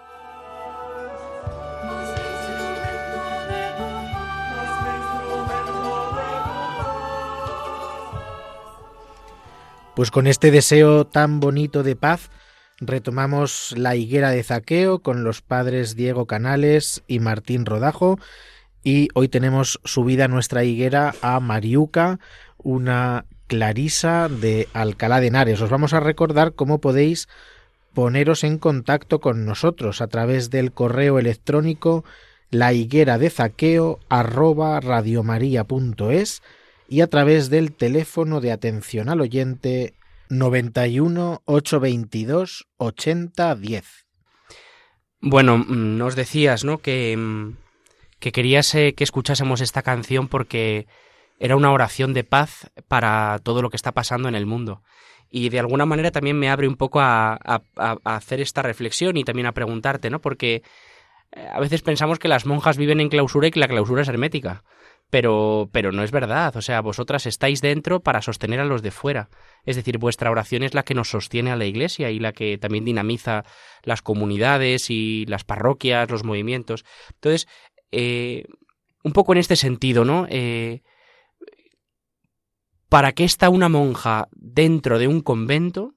[9.96, 12.28] Pues con este deseo tan bonito de paz,
[12.78, 18.18] retomamos la higuera de Zaqueo con los padres Diego Canales y Martín Rodajo.
[18.84, 22.18] Y hoy tenemos subida nuestra higuera a Mariuca,
[22.58, 25.60] una Clarisa de Alcalá de Henares.
[25.60, 27.28] Os vamos a recordar cómo podéis
[27.92, 32.02] poneros en contacto con nosotros a través del correo electrónico
[32.50, 36.42] la higuera de zaqueo arroba radiomaria.es
[36.88, 39.92] y a través del teléfono de atención al oyente
[40.30, 43.84] 91 822 80 10.
[45.20, 46.78] Bueno, mm, nos decías, ¿no?
[46.78, 47.58] Que, mm,
[48.18, 50.86] que querías eh, que escuchásemos esta canción porque
[51.38, 54.82] era una oración de paz para todo lo que está pasando en el mundo.
[55.34, 57.38] Y de alguna manera también me abre un poco a,
[58.04, 60.20] hacer esta reflexión y también a preguntarte, ¿no?
[60.20, 60.62] Porque
[61.32, 64.08] eh, a veces pensamos que las monjas viven en clausura y que la clausura es
[64.08, 64.62] hermética.
[65.08, 66.54] Pero, pero no es verdad.
[66.56, 69.30] O sea, vosotras estáis dentro para sostener a los de fuera.
[69.64, 72.58] Es decir, vuestra oración es la que nos sostiene a la iglesia y la que
[72.58, 73.44] también dinamiza
[73.84, 76.84] las comunidades y las parroquias, los movimientos.
[77.14, 77.48] Entonces,
[77.90, 78.44] eh,
[79.02, 80.26] un poco en este sentido, ¿no?
[80.28, 80.82] Eh,
[82.92, 85.94] ¿Para qué está una monja dentro de un convento?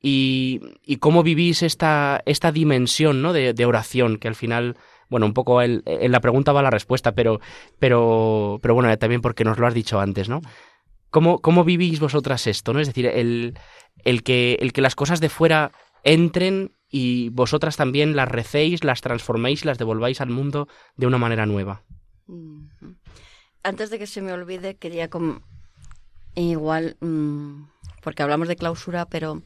[0.00, 0.58] Y,
[0.98, 3.34] cómo vivís esta, esta dimensión ¿no?
[3.34, 4.78] de, oración, que al final
[5.10, 7.40] bueno, un poco en la pregunta va la respuesta, pero,
[7.78, 10.40] pero, pero bueno, también porque nos lo has dicho antes, ¿no?
[11.10, 12.80] ¿Cómo, cómo vivís vosotras esto, no?
[12.80, 13.58] Es decir, el,
[14.02, 15.70] el, que, el que las cosas de fuera
[16.02, 21.44] entren y vosotras también las recéis, las transforméis las devolváis al mundo de una manera
[21.44, 21.82] nueva.
[23.62, 25.10] Antes de que se me olvide, quería
[26.34, 27.64] igual, mm,
[28.02, 29.42] porque hablamos de clausura, pero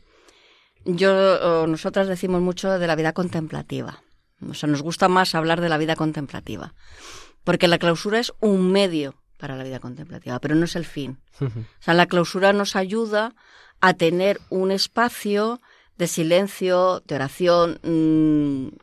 [0.85, 4.03] yo, nosotras decimos mucho de la vida contemplativa.
[4.49, 6.75] O sea, nos gusta más hablar de la vida contemplativa,
[7.45, 11.19] porque la clausura es un medio para la vida contemplativa, pero no es el fin.
[11.41, 11.49] O
[11.81, 13.35] sea, la clausura nos ayuda
[13.81, 15.61] a tener un espacio
[15.97, 18.77] de silencio, de oración, mm,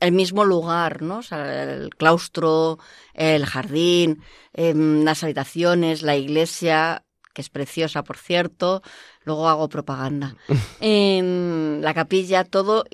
[0.00, 1.18] el mismo lugar, ¿no?
[1.18, 2.78] O sea, el claustro,
[3.14, 7.04] el jardín, em, las habitaciones, la iglesia,
[7.38, 8.82] que es preciosa, por cierto.
[9.22, 10.34] Luego hago propaganda.
[10.80, 12.84] en la capilla, todo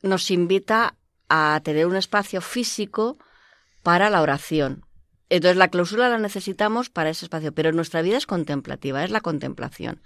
[0.00, 0.94] nos invita
[1.28, 3.18] a tener un espacio físico
[3.82, 4.86] para la oración.
[5.28, 9.22] Entonces la clausura la necesitamos para ese espacio, pero nuestra vida es contemplativa, es la
[9.22, 10.00] contemplación.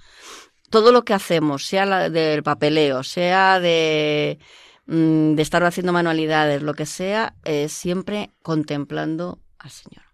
[0.71, 4.39] Todo lo que hacemos, sea del papeleo, sea de,
[4.87, 10.05] mm, de estar haciendo manualidades, lo que sea, es siempre contemplando al Señor.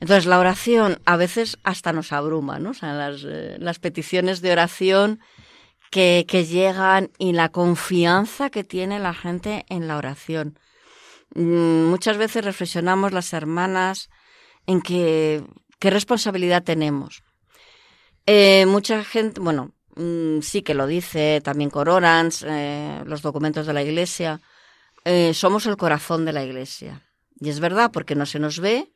[0.00, 2.70] Entonces la oración a veces hasta nos abruma, ¿no?
[2.70, 5.20] O sea, las, eh, peticiones de oración
[5.90, 10.58] que, llegan y la confianza que tiene la gente en la oración.
[11.34, 14.10] Mm, muchas veces reflexionamos las hermanas
[14.66, 15.42] en que,
[15.78, 17.22] qué responsabilidad tenemos.
[18.26, 23.72] Eh, mucha gente, bueno, mm, sí que lo dice también Cororans, eh, los documentos de
[23.72, 24.40] la Iglesia,
[25.34, 27.06] somos el corazón de la Iglesia.
[27.38, 28.92] Y es verdad, porque no se nos ve,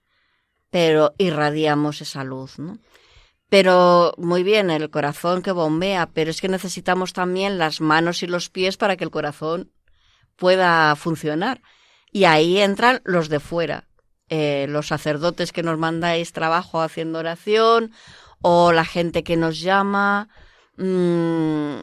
[0.71, 2.79] pero irradiamos esa luz, ¿no?
[3.49, 8.29] Pero muy bien, el corazón que bombea, pero es que necesitamos también las manos y
[8.29, 9.73] los pies para que el corazón
[10.37, 11.61] pueda funcionar.
[12.13, 13.89] Y ahí entran los de fuera,
[14.29, 17.93] eh, los sacerdotes que nos mandáis trabajo haciendo oración
[18.41, 20.29] o la gente que nos llama.
[20.77, 21.83] Mm,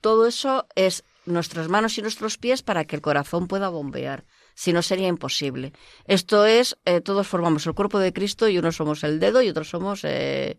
[0.00, 4.24] todo eso es nuestras manos y nuestros pies para que el corazón pueda bombear.
[4.54, 5.72] Si no, sería imposible.
[6.06, 9.48] Esto es, eh, todos formamos el cuerpo de Cristo y unos somos el dedo y
[9.48, 10.58] otros somos eh,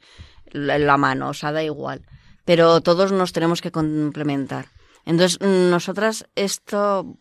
[0.51, 2.05] la mano, o sea, da igual.
[2.43, 4.67] Pero todos nos tenemos que complementar.
[5.05, 7.17] Entonces, nosotras esto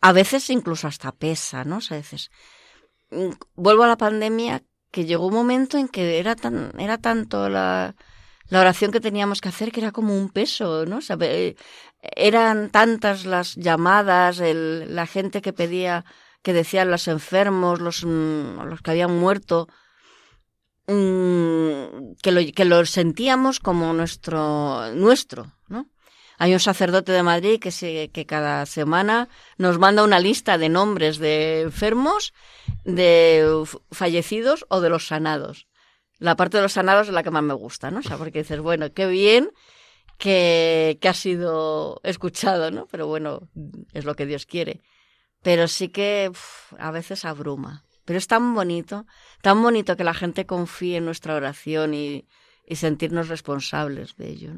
[0.00, 1.78] a veces incluso hasta pesa, ¿no?
[1.90, 2.30] a veces.
[3.10, 7.48] Mm, vuelvo a la pandemia que llegó un momento en que era tan era tanto
[7.48, 7.94] la,
[8.48, 11.00] la oración que teníamos que hacer que era como un peso, ¿no?
[12.00, 16.04] eran tantas las llamadas, el, la gente que pedía,
[16.42, 19.68] que decían los enfermos, los, mm, los que habían muerto,
[20.86, 25.86] mm, que, lo, que lo sentíamos como nuestro, nuestro, ¿no?
[26.40, 30.68] Hay un sacerdote de Madrid que, se, que cada semana nos manda una lista de
[30.68, 32.32] nombres de enfermos,
[32.84, 35.66] de fallecidos o de los sanados.
[36.18, 38.00] La parte de los sanados es la que más me gusta, ¿no?
[38.00, 39.50] O sea, porque dices, bueno, qué bien
[40.18, 42.86] que, que ha sido escuchado, ¿no?
[42.86, 43.48] Pero bueno,
[43.92, 44.80] es lo que Dios quiere.
[45.42, 46.30] Pero sí que
[46.78, 47.84] a veces abruma.
[48.04, 49.06] Pero es tan bonito,
[49.42, 52.26] tan bonito que la gente confíe en nuestra oración y,
[52.66, 54.52] y sentirnos responsables de ello.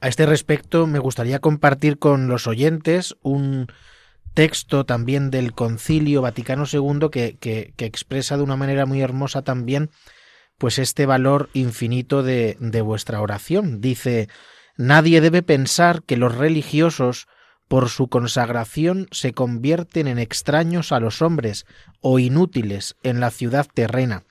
[0.00, 3.66] A este respecto, me gustaría compartir con los oyentes un
[4.36, 9.88] texto también del Concilio Vaticano II que, que, expresa de una manera muy hermosa también
[10.58, 13.80] pues este valor infinito de, de vuestra oración.
[13.80, 14.28] Dice,
[14.76, 17.28] nadie debe pensar que los religiosos
[17.66, 21.64] por su consagración se convierten en extraños a los hombres
[22.02, 24.24] o inútiles en la ciudad terrena.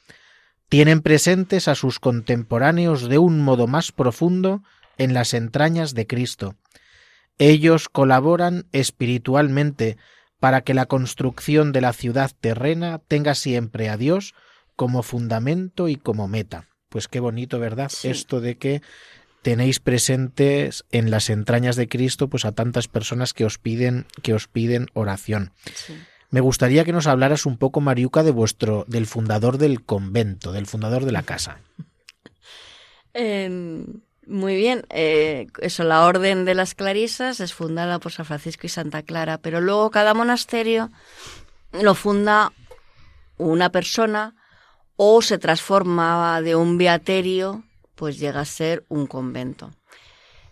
[0.70, 4.62] tienen presentes a sus contemporáneos de un modo más profundo
[4.99, 6.56] en las entrañas de Cristo.
[7.38, 9.97] Ellos colaboran espiritualmente
[10.39, 14.33] para que la construcción de la ciudad terrena tenga siempre a Dios
[14.75, 16.67] como fundamento y como meta.
[16.89, 17.91] Pues qué bonito, ¿verdad?
[18.03, 18.81] Esto de que
[19.41, 24.33] tenéis presentes en las entrañas de Cristo pues a tantas personas que os piden que
[24.33, 25.51] os piden oración.
[26.31, 30.65] Me gustaría que nos hablaras un poco Mariuca de vuestro del fundador del convento, del
[30.65, 31.59] fundador de la casa.
[33.17, 38.67] Em, muy bien, eh, eso, la Orden de las Clarisas es fundada por San Francisco
[38.67, 40.91] y Santa Clara, pero luego cada monasterio
[41.71, 42.51] lo funda
[43.38, 44.36] una persona
[44.95, 47.63] o se transforma de un beaterio
[47.95, 49.71] pues llega a ser un convento.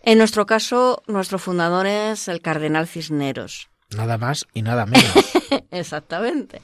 [0.01, 3.69] En nuestro caso, nuestro fundador es el cardenal Cisneros.
[3.95, 5.13] Nada más y nada menos.
[5.71, 6.61] Exactamente.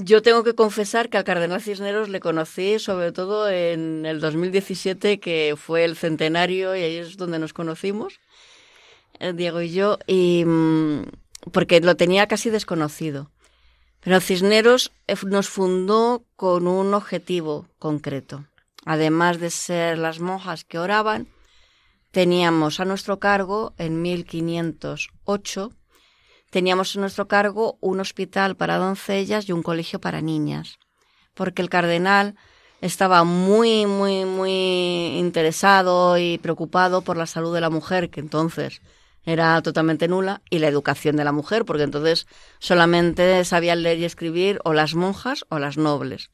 [0.00, 5.18] Yo tengo que confesar que al cardenal Cisneros le conocí sobre todo en el 2017,
[5.18, 8.20] que fue el centenario y ahí es donde nos conocimos,
[9.18, 11.02] eh, Diego y yo, y, mm,
[11.52, 13.32] porque lo tenía casi desconocido.
[14.00, 18.46] Pero Cisneros eh, nos fundó con un objetivo concreto.
[18.84, 21.26] Además de ser las monjas que oraban,
[22.12, 25.72] teníamos a nuestro cargo, en 1508,
[26.50, 30.78] teníamos a nuestro cargo un hospital para doncellas y un colegio para niñas,
[31.34, 32.36] porque el cardenal
[32.80, 38.80] estaba muy, muy, muy interesado y preocupado por la salud de la mujer, que entonces
[39.24, 42.26] era totalmente nula, y la educación de la mujer, porque entonces
[42.60, 46.30] solamente sabían leer y escribir o las monjas o las nobles.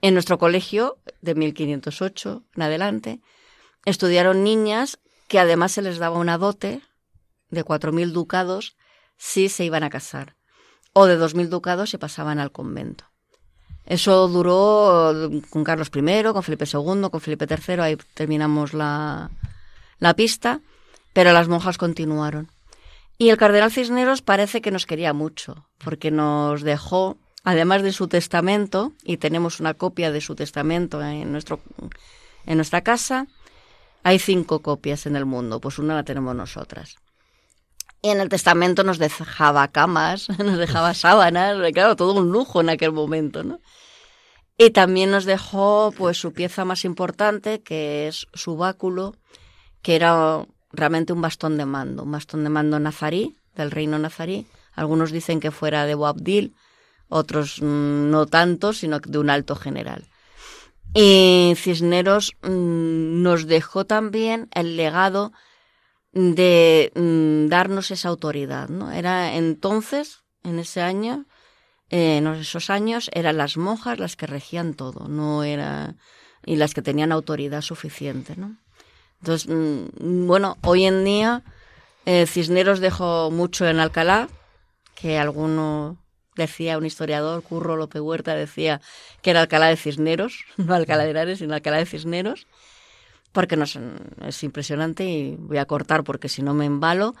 [0.00, 3.20] En nuestro colegio, de 1508 en adelante,
[3.84, 6.82] estudiaron niñas que además se les daba una dote
[7.48, 8.76] de 4.000 ducados
[9.16, 10.36] si se iban a casar,
[10.92, 13.04] o de 2.000 ducados si pasaban al convento.
[13.86, 19.30] Eso duró con Carlos I, con Felipe II, con Felipe III, ahí terminamos la,
[19.98, 20.60] la pista
[21.14, 22.50] pero las monjas continuaron.
[23.16, 28.08] Y el cardenal Cisneros parece que nos quería mucho, porque nos dejó, además de su
[28.08, 31.60] testamento, y tenemos una copia de su testamento en, nuestro,
[32.44, 33.28] en nuestra casa,
[34.02, 36.96] hay cinco copias en el mundo, pues una la tenemos nosotras.
[38.04, 42.68] Y en el testamento nos dejaba camas, nos dejaba sábanas, claro, todo un lujo en
[42.68, 43.60] aquel momento, ¿no?
[44.58, 49.16] Y también nos dejó pues su pieza más importante, que es su báculo,
[49.80, 54.46] que era realmente un bastón de mando, un bastón de mando nazarí, del reino nazarí.
[54.74, 56.54] Algunos dicen que fuera de Boabdil,
[57.08, 60.10] otros mm, no tanto, sino de un alto general.
[60.92, 65.32] Y Cisneros mm, nos dejó también el legado
[66.14, 68.68] de mm, darnos esa autoridad.
[68.68, 68.90] ¿no?
[68.90, 71.26] Era entonces, en ese año,
[71.90, 75.96] eh, en esos años, eran las monjas las que regían todo, no era
[76.46, 78.58] y las que tenían autoridad suficiente, ¿no?
[79.20, 81.42] Entonces, mm, bueno, hoy en día
[82.06, 84.28] eh, Cisneros dejó mucho en Alcalá,
[84.94, 85.96] que alguno
[86.36, 88.80] decía, un historiador, Curro López Huerta, decía
[89.22, 92.46] que era Alcalá de Cisneros, no Alcalá de Henares, sino Alcalá de Cisneros,
[93.34, 97.14] porque no, es impresionante y voy a cortar porque si no me embalo.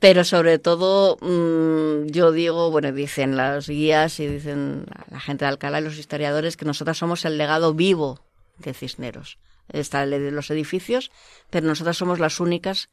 [0.00, 5.50] Pero sobre todo, mm, yo digo, bueno, dicen las guías y dicen la gente de
[5.50, 8.18] Alcalá y los historiadores que nosotros somos el legado vivo
[8.58, 9.38] de Cisneros
[9.72, 11.10] está el de los edificios,
[11.50, 12.88] pero nosotras somos las únicas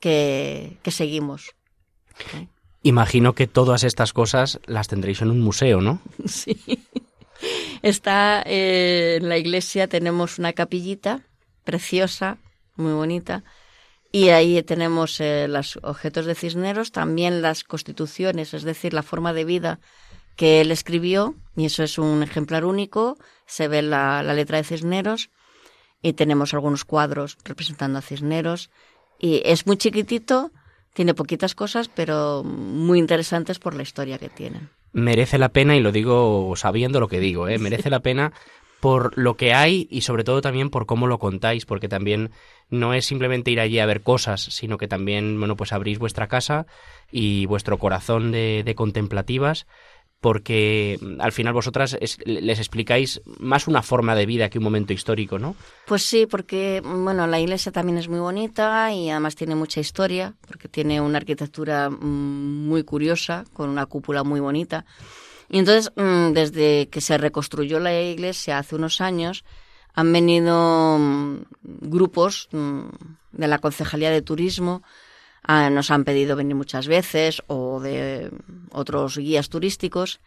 [0.00, 1.54] que, seguimos.
[2.82, 6.00] Imagino que todas estas cosas las tendréis en un museo, ¿no?
[6.26, 6.56] Sí.
[7.82, 11.22] Está eh, en la iglesia, tenemos una capillita
[11.64, 12.38] preciosa,
[12.76, 13.44] muy bonita,
[14.12, 19.32] y ahí tenemos eh, los objetos de Cisneros, también las constituciones, es decir, la forma
[19.32, 19.80] de vida
[20.36, 25.30] que él escribió, y eso es un ejemplar único, se ve la letra de Cisneros,
[26.04, 28.70] y tenemos algunos cuadros representando a Cisneros
[29.18, 30.50] y es muy chiquitito,
[30.92, 34.68] tiene poquitas cosas, pero muy interesantes por la historia que tienen.
[34.92, 37.58] Merece la pena, y lo digo sabiendo lo que digo, ¿eh?
[37.58, 38.34] merece la pena
[38.84, 42.32] por lo que hay y sobre todo también por cómo lo contáis, porque también
[42.68, 46.28] no es simplemente ir allí a ver cosas, sino que también, bueno, pues abrís vuestra
[46.28, 46.66] casa
[47.10, 49.66] y vuestro corazón de, de contemplativas
[50.20, 54.92] porque mm, al final vosotras les explicáis más una forma de vida que un momento
[54.92, 55.56] histórico, ¿no?
[55.86, 60.34] Pues sí, porque bueno, la iglesia también es muy bonita y además tiene mucha historia,
[60.46, 64.84] porque tiene una arquitectura mm, muy curiosa, con una cúpula muy bonita.
[65.54, 69.44] Y entonces, mm, desde que se reconstruyó la iglesia hace unos años,
[69.94, 70.98] han venido
[71.62, 74.82] grupos de la Concejalía de Turismo
[75.46, 78.30] Ah, nos han pedido venir muchas veces o de
[78.72, 80.20] otros guías turísticos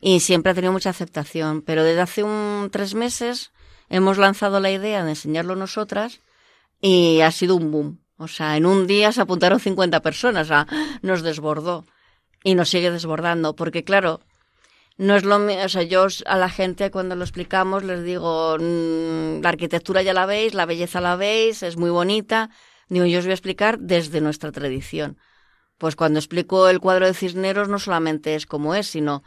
[0.00, 1.62] y siempre ha tenido mucha aceptación.
[1.62, 3.52] Pero desde hace un tres meses
[3.88, 6.20] hemos lanzado la idea de enseñarlo nosotras
[6.80, 8.00] y ha sido un boom.
[8.18, 10.48] O sea, en un día se apuntaron 50 personas,
[11.02, 11.84] nos desbordó
[12.42, 14.20] y nos sigue desbordando, porque claro,
[14.98, 18.56] no es lo mismo, o sea, yo a la gente cuando lo explicamos les digo,
[18.58, 22.50] mm, la arquitectura ya la veis, la belleza la veis, es muy bonita.
[22.88, 25.18] Digo, yo os voy a explicar desde nuestra tradición.
[25.78, 29.22] Pues cuando explico el cuadro de Cisneros no solamente es como es, sino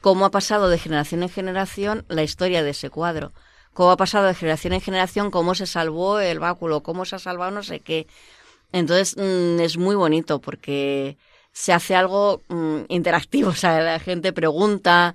[0.00, 3.32] cómo ha pasado de generación en generación la historia de ese cuadro
[3.72, 7.18] cómo ha pasado de generación en generación, cómo se salvó el báculo, cómo se ha
[7.18, 8.06] salvado no sé qué.
[8.72, 11.18] Entonces mm, es muy bonito porque
[11.52, 15.14] se hace algo mm, interactivo, o sea, la gente pregunta,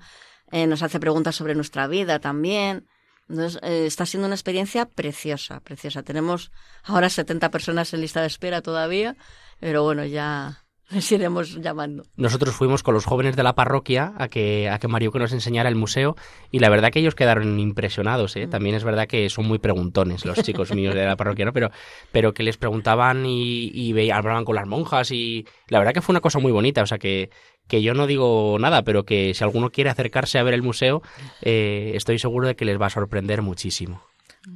[0.51, 2.87] eh, nos hace preguntas sobre nuestra vida también.
[3.29, 6.01] Entonces, eh, está siendo una experiencia preciosa, preciosa.
[6.01, 6.51] Tenemos
[6.83, 9.17] ahora 70 personas en lista de espera todavía,
[9.59, 12.03] pero bueno, ya, les iremos llamando.
[12.15, 15.33] Nosotros fuimos con los jóvenes de la parroquia a que, a que Mario que nos
[15.33, 16.15] enseñara el museo
[16.51, 18.35] y la verdad que ellos quedaron impresionados.
[18.35, 18.47] ¿eh?
[18.47, 18.49] Mm.
[18.49, 21.53] También es verdad que son muy preguntones los chicos míos de la parroquia, ¿no?
[21.53, 21.71] pero,
[22.11, 26.13] pero que les preguntaban y, y hablaban con las monjas y la verdad que fue
[26.13, 26.81] una cosa muy bonita.
[26.81, 27.29] O sea que,
[27.67, 31.01] que yo no digo nada, pero que si alguno quiere acercarse a ver el museo,
[31.41, 34.01] eh, estoy seguro de que les va a sorprender muchísimo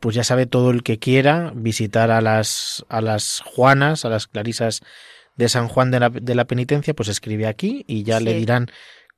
[0.00, 4.26] Pues ya sabe todo el que quiera visitar a las, a las Juanas, a las
[4.26, 4.80] Clarisas
[5.40, 8.70] de San Juan de la, de la Penitencia, pues escribe aquí y ya le dirán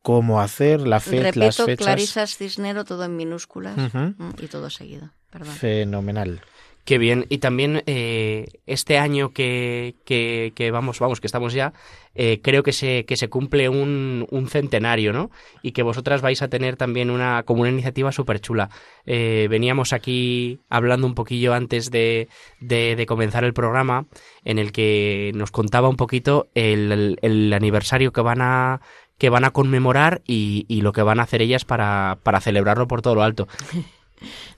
[0.02, 1.84] cómo hacer la fe, las fechas.
[1.84, 5.10] Clarisas Cisnero, todo en minúsculas mm, y todo seguido.
[5.58, 6.40] Fenomenal.
[6.84, 7.26] Qué bien.
[7.28, 11.72] Y también eh, este año que, que, vamos, vamos, que estamos ya,
[12.16, 15.30] eh, creo que se, que se cumple un, un, centenario, ¿no?
[15.62, 18.68] Y que vosotras vais a tener también una, como una iniciativa súper chula.
[19.06, 22.28] Eh, veníamos aquí hablando un poquillo antes de,
[22.60, 24.06] de, comenzar el programa,
[24.44, 28.80] en el que nos contaba un poquito el, el, aniversario que van a
[29.18, 32.88] que van a conmemorar y, y, lo que van a hacer ellas para, para celebrarlo
[32.88, 33.46] por todo lo alto.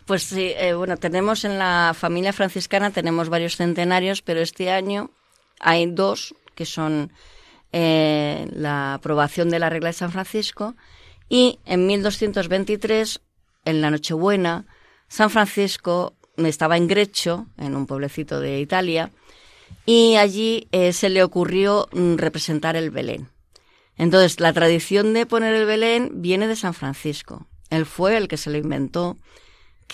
[0.06, 5.10] Pues sí, eh, bueno, tenemos en la familia franciscana, tenemos varios centenarios, pero este año
[5.60, 7.12] hay dos que son
[7.72, 10.74] eh, la aprobación de la regla de San Francisco
[11.28, 13.20] y en 1223,
[13.64, 14.66] en la Nochebuena,
[15.08, 19.10] San Francisco estaba en Grecho, en un pueblecito de Italia,
[19.86, 23.28] y allí eh, se le ocurrió mm, representar el Belén.
[23.96, 27.46] Entonces, la tradición de poner el Belén viene de San Francisco.
[27.70, 29.16] Él fue el que se lo inventó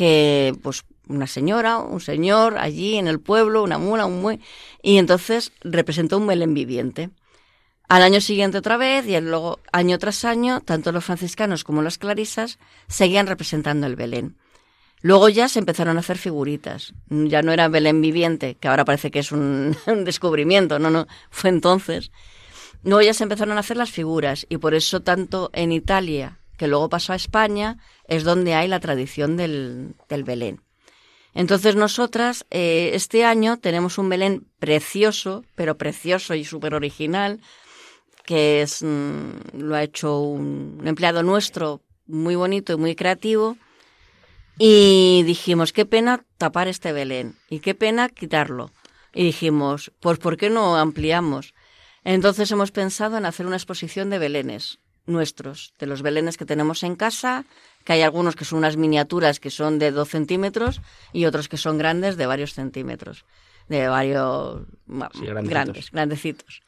[0.00, 4.42] que pues una señora, un señor allí en el pueblo, una mula, un muelle,
[4.82, 7.10] y entonces representó un Belén viviente.
[7.86, 11.98] Al año siguiente otra vez y luego año tras año, tanto los franciscanos como las
[11.98, 14.38] clarisas seguían representando el Belén.
[15.02, 16.94] Luego ya se empezaron a hacer figuritas.
[17.10, 21.08] Ya no era Belén viviente, que ahora parece que es un, un descubrimiento, no, no,
[21.28, 22.10] fue entonces.
[22.84, 26.68] Luego ya se empezaron a hacer las figuras y por eso tanto en Italia que
[26.68, 27.78] luego pasó a España,
[28.10, 30.60] es donde hay la tradición del, Belén.
[31.32, 37.40] Entonces nosotras eh, este año tenemos un Belén precioso, pero precioso y súper original,
[38.26, 43.56] que es, mm, lo ha hecho un, empleado nuestro muy bonito y muy creativo.
[44.58, 48.72] Y dijimos, qué pena tapar este Belén y qué pena quitarlo.
[49.14, 51.54] Y dijimos, pues ¿por qué no ampliamos?
[52.02, 56.82] Entonces hemos pensado en hacer una exposición de Belenes nuestros, de los belenes que tenemos
[56.82, 57.44] en casa,
[57.84, 60.80] que hay algunos que son unas miniaturas que son de dos centímetros
[61.12, 63.24] y otros que son grandes de varios centímetros,
[63.68, 66.62] de varios grandes, grandecitos.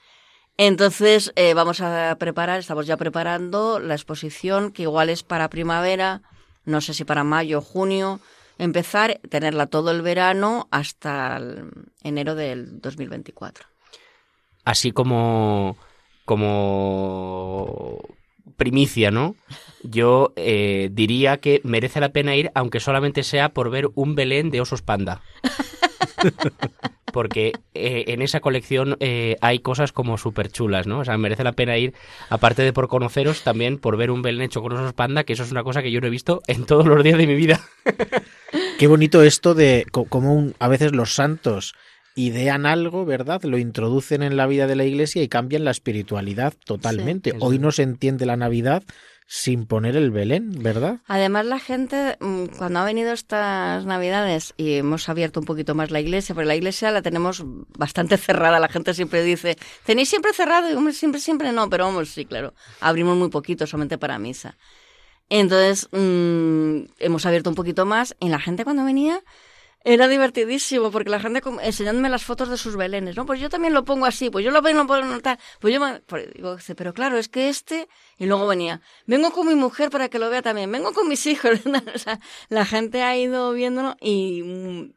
[0.57, 6.23] Entonces eh, vamos a preparar, estamos ya preparando la exposición que igual es para primavera,
[6.65, 8.21] no sé si para mayo o junio,
[8.59, 11.41] empezar, tenerla todo el verano hasta
[12.03, 13.67] enero del 2024.
[14.65, 15.77] Así como
[16.25, 17.99] como
[18.57, 19.35] primicia, ¿no?
[19.83, 24.51] Yo eh, diría que merece la pena ir, aunque solamente sea por ver un Belén
[24.51, 25.21] de osos panda.
[27.13, 31.01] Porque eh, en esa colección eh, hay cosas como súper chulas, ¿no?
[31.01, 31.93] O sea, merece la pena ir,
[32.31, 35.43] aparte de por conoceros, también por ver un Belén hecho con osos panda, que eso
[35.43, 37.61] es una cosa que yo no he visto en todos los días de mi vida.
[38.79, 41.75] Qué bonito esto de cómo a veces los santos
[42.15, 43.43] idean algo, ¿verdad?
[43.43, 47.35] Lo introducen en la vida de la iglesia y cambian la espiritualidad totalmente.
[47.41, 48.83] Hoy no se entiende la Navidad
[49.27, 50.99] sin poner el Belén, ¿verdad?
[51.07, 55.91] Además, la gente, mm, cuando ha venido estas Navidades y hemos abierto un poquito más
[55.91, 57.43] la iglesia, porque la iglesia la tenemos
[57.79, 59.57] bastante cerrada, la gente siempre dice,
[59.87, 60.71] ¿tenéis siempre cerrado?
[60.71, 64.59] Y hombre, siempre, siempre no, pero vamos, sí, claro, abrimos muy poquito, solamente para misa.
[65.31, 69.23] Entonces, mm, hemos abierto un poquito más y la gente cuando venía
[69.85, 73.27] era divertidísimo porque la gente enseñándome las fotos de sus belenes, ¿no?
[73.27, 76.57] Pues yo también lo pongo así, pues yo lo pongo tal, pues yo pues digo,
[76.77, 80.31] pero claro, es que este y luego venía, vengo con mi mujer para que lo
[80.31, 81.61] vea también, vengo con mis hijos,
[81.95, 84.93] o sea, la gente ha ido viéndolo y mm,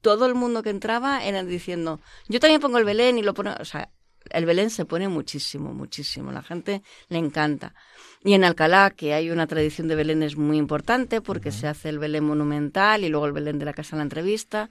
[0.00, 3.54] todo el mundo que entraba era diciendo, yo también pongo el Belén y lo pongo,
[3.58, 3.90] o sea,
[4.30, 7.74] el Belén se pone muchísimo, muchísimo, la gente le encanta.
[8.22, 11.88] Y en Alcalá, que hay una tradición de Belén es muy importante porque se hace
[11.88, 14.70] el Belén monumental y luego el Belén de la Casa de la Entrevista,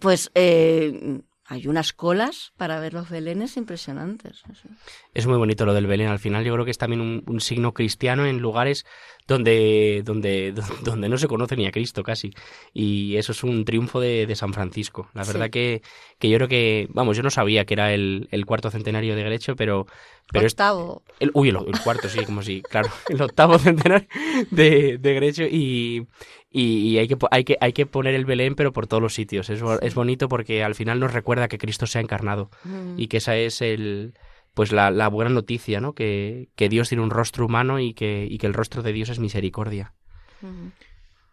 [0.00, 1.20] pues eh,
[1.50, 4.42] hay unas colas para ver los belenes impresionantes.
[5.14, 6.08] Es muy bonito lo del belén.
[6.08, 8.84] Al final yo creo que es también un, signo cristiano en lugares
[9.28, 12.32] donde, donde, donde no se conoce ni a Cristo casi.
[12.72, 15.08] Y eso es un triunfo de, San Francisco.
[15.14, 15.82] La verdad que,
[16.18, 19.54] que yo creo que, vamos, yo no sabía que era el, cuarto centenario de Grecho,
[19.54, 19.86] pero...
[20.32, 21.02] pero octavo.
[21.20, 24.08] el, uy, el, cuarto, sí, como si, claro, el octavo centenario
[24.50, 26.06] de, de Grecho y,
[26.50, 29.50] y, hay, que, hay, que, hay que poner el Belén, pero por todos los sitios.
[29.50, 32.98] Es, es bonito porque al final nos recuerda que Cristo se ha encarnado mm.
[32.98, 34.14] y que esa es el
[34.58, 35.92] pues la, la buena noticia, ¿no?
[35.92, 39.08] Que, que, Dios tiene un rostro humano y que, y que el rostro de Dios
[39.08, 39.94] es misericordia.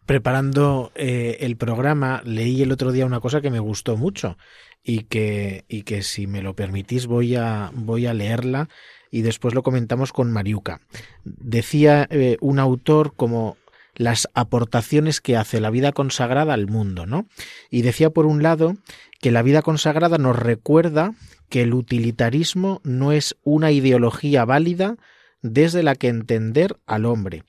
[0.05, 4.37] Preparando eh, el programa, leí el otro día una cosa que me gustó mucho
[4.83, 8.69] y que, y que si me lo permitís voy a, voy a leerla
[9.09, 10.81] y después lo comentamos con Mariuca.
[11.23, 13.57] Decía eh, un autor como
[13.95, 17.27] las aportaciones que hace la vida consagrada al mundo, ¿no?
[17.69, 18.75] Y decía por un lado
[19.21, 21.13] que la vida consagrada nos recuerda
[21.49, 24.97] que el utilitarismo no es una ideología válida
[25.41, 27.43] desde la que entender al hombre.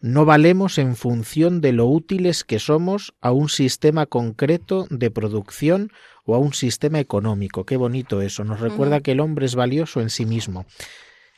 [0.00, 5.90] No valemos en función de lo útiles que somos a un sistema concreto de producción
[6.24, 7.64] o a un sistema económico.
[7.64, 8.44] Qué bonito eso.
[8.44, 10.66] Nos recuerda que el hombre es valioso en sí mismo.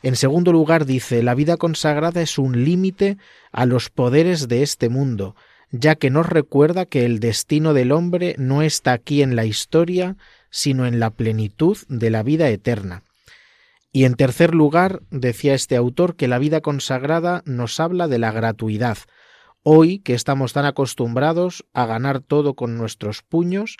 [0.03, 3.19] En segundo lugar, dice, la vida consagrada es un límite
[3.51, 5.35] a los poderes de este mundo,
[5.71, 10.17] ya que nos recuerda que el destino del hombre no está aquí en la historia,
[10.51, 13.03] sino en la plenitud de la vida eterna.
[13.91, 18.31] Y en tercer lugar, decía este autor que la vida consagrada nos habla de la
[18.31, 18.99] gratuidad.
[19.63, 23.77] Hoy, que estamos tan acostumbrados a ganar todo con nuestros puños,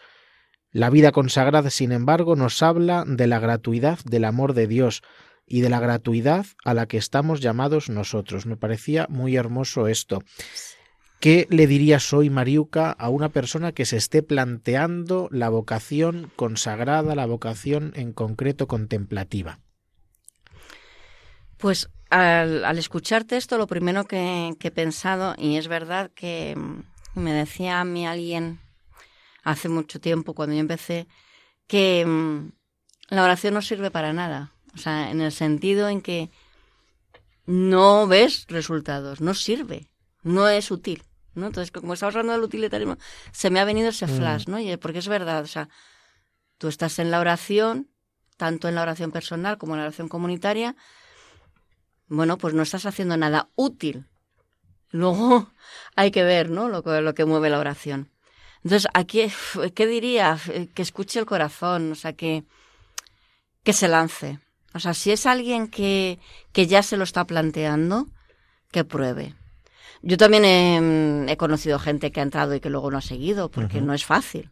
[0.71, 5.03] la vida consagrada, sin embargo, nos habla de la gratuidad del amor de Dios,
[5.49, 8.47] y de la gratuidad a la que estamos llamados nosotros.
[8.47, 10.23] Me parecía muy hermoso esto.
[11.21, 17.17] ¿Qué le dirías hoy, Mariuca, a una persona que se esté planteando la vocación consagrada,
[17.17, 19.59] la vocación en concreto contemplativa?
[21.57, 26.57] Pues al, escucharte esto, lo primero que, que, he pensado, y es verdad que
[27.17, 28.61] me decía a mí alguien
[29.43, 31.09] hace mucho tiempo, cuando yo empecé,
[31.67, 32.53] que mm,
[33.09, 34.53] la oración no sirve para nada.
[34.79, 36.31] O sea, en el sentido en que
[37.47, 39.89] no ves resultados, no sirve,
[40.23, 41.03] no es útil.
[41.35, 41.47] ¿no?
[41.47, 42.97] Entonces, como estamos hablando del utilitarismo,
[43.33, 44.17] se me ha venido ese mm.
[44.17, 44.59] flash, ¿no?
[44.79, 45.69] Porque es verdad, o sea,
[46.59, 47.89] tú estás en la oración,
[48.37, 50.77] tanto en la oración personal como en la oración comunitaria,
[52.07, 54.07] bueno, pues no estás haciendo nada útil.
[54.91, 55.51] Luego
[55.97, 56.69] hay que ver, ¿no?
[56.69, 58.11] Lo que, lo que mueve la oración.
[58.63, 59.27] Entonces, aquí,
[59.75, 60.39] ¿qué diría?
[60.75, 62.45] Que escuche el corazón, o sea, que,
[63.63, 64.39] que se lance.
[64.75, 66.19] O sea, si es alguien que,
[66.53, 68.07] que ya se lo está planteando,
[68.71, 69.35] que pruebe.
[70.03, 73.81] Yo también he, conocido gente que ha entrado y que luego no ha seguido, porque
[73.81, 74.51] no es fácil.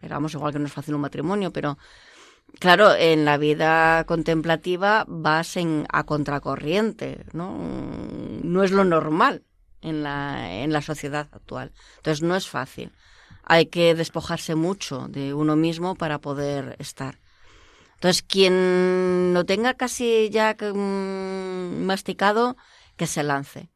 [0.00, 1.78] Pero vamos, igual que no es fácil un matrimonio, pero
[2.58, 7.56] claro, en la vida contemplativa vas en, a contracorriente, ¿no?
[8.42, 9.44] No es lo normal
[9.82, 11.72] en la, en la sociedad actual.
[11.98, 12.92] Entonces no es fácil.
[13.44, 17.18] Hay que despojarse mucho de uno mismo para poder estar.
[18.00, 22.56] Entonces, quien lo tenga casi ya mm, masticado,
[22.96, 23.68] que se lance.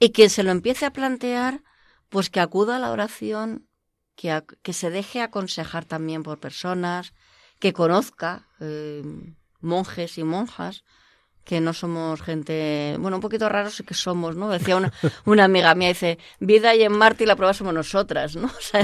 [0.00, 1.62] Y quien se lo empiece a plantear,
[2.08, 3.68] pues que acuda a la oración,
[4.16, 7.14] que, que se deje aconsejar también por personas,
[7.60, 9.04] que conozca eh,
[9.60, 10.82] monjes y monjas,
[11.44, 14.48] que no somos gente, bueno, un poquito raros que somos, ¿no?
[14.48, 14.92] Decía una,
[15.24, 18.48] una amiga mía, dice, vida y en Marte y la prueba somos nosotras, ¿no?
[18.58, 18.82] O sea,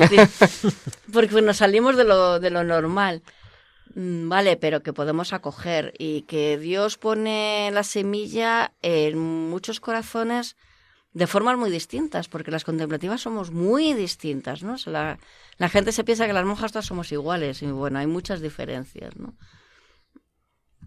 [1.13, 3.25] porque nos salimos de lo, de lo normal.
[3.95, 10.57] Mm, vale, pero que podemos acoger y que Dios pone la semilla en muchos corazones
[11.13, 14.77] de formas muy distintas, porque las contemplativas somos muy distintas, ¿no?
[14.87, 15.19] la,
[15.69, 19.35] gente se piensa que las monjas todas somos iguales y bueno, hay muchas diferencias, ¿no?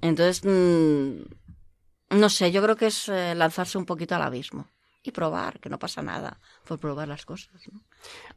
[0.02, 4.68] Entonces, mm, No sé, yo creo que es eh, lanzarse un poquito al abismo
[5.02, 7.54] y probar, que no pasa nada por probar las cosas.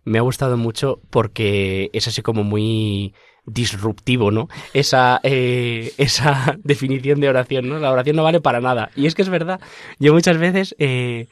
[0.04, 3.14] Me ha gustado mucho porque es así como muy
[3.46, 4.48] disruptivo, ¿no?
[4.72, 7.78] Esa, eh, esa definición de oración, ¿no?
[7.78, 8.90] La oración no vale para nada.
[8.96, 9.60] Y es que es verdad.
[9.98, 11.28] Yo muchas veces, eh,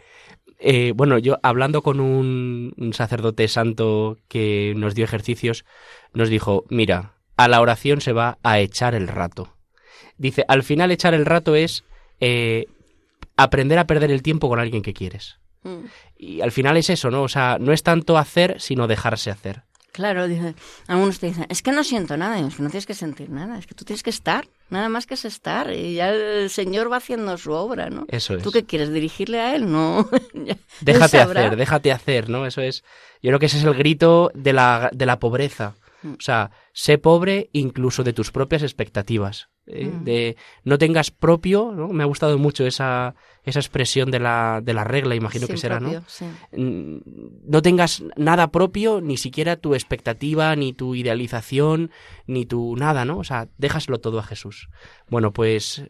[0.59, 5.65] eh, bueno, yo hablando con un, un sacerdote santo que nos dio ejercicios,
[6.13, 9.57] nos dijo, mira, a la oración se va a echar el rato.
[10.19, 11.85] Dice, al final echar el rato es
[13.37, 15.39] aprender a perder el tiempo con alguien que quieres.
[15.65, 15.85] Mm.
[16.17, 17.23] Y al final es eso, ¿no?
[17.23, 19.65] O sea, no es tanto hacer, sino dejarse hacer.
[19.93, 20.55] Claro, dice,
[20.87, 23.59] algunos te dicen, es que no siento nada, es que no tienes que sentir nada,
[23.59, 26.91] es que tú tienes que estar, nada más que es estar, y ya el Señor
[26.91, 28.07] va haciendo su obra, ¿no?
[28.09, 28.43] Eso es.
[28.43, 28.91] ¿Tú qué quieres?
[28.91, 29.71] ¿Dirigirle a Él?
[29.71, 30.09] No.
[30.81, 32.47] déjate hacer, déjate hacer, ¿no?
[32.47, 32.85] Eso es,
[33.23, 35.75] yo creo que ese es el grito de la, de la pobreza.
[36.03, 36.13] Mm.
[36.15, 39.49] O sea, sé pobre incluso de tus propias expectativas.
[39.67, 39.87] ¿Eh?
[39.87, 40.05] Mm.
[40.05, 41.89] De no tengas propio, ¿no?
[41.89, 45.81] Me ha gustado mucho esa, esa expresión de la, de la regla, imagino que será,
[45.81, 45.91] ¿no?
[46.53, 46.99] Mm,
[47.45, 51.91] no tengas nada propio, ni siquiera tu expectativa, ni tu idealización,
[52.27, 53.19] ni tu nada, ¿no?
[53.19, 54.69] O sea, déjaselo todo a Jesús.
[55.09, 55.85] Bueno, pues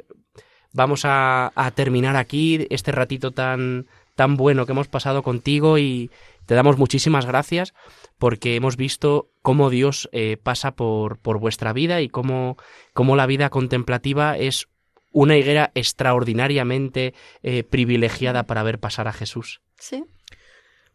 [0.73, 6.11] vamos a, a terminar aquí este ratito tan, tan bueno que hemos pasado contigo y
[6.47, 7.75] te damos muchísimas gracias
[8.23, 12.57] porque hemos visto cómo Dios eh, pasa por, por, vuestra vida y cómo,
[12.95, 14.68] cómo, la vida contemplativa es
[15.11, 19.61] una higuera extraordinariamente eh, privilegiada para ver pasar a Jesús.
[19.77, 20.05] Sí.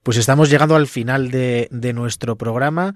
[0.04, 2.96] Pues estamos llegando al final de, de, nuestro programa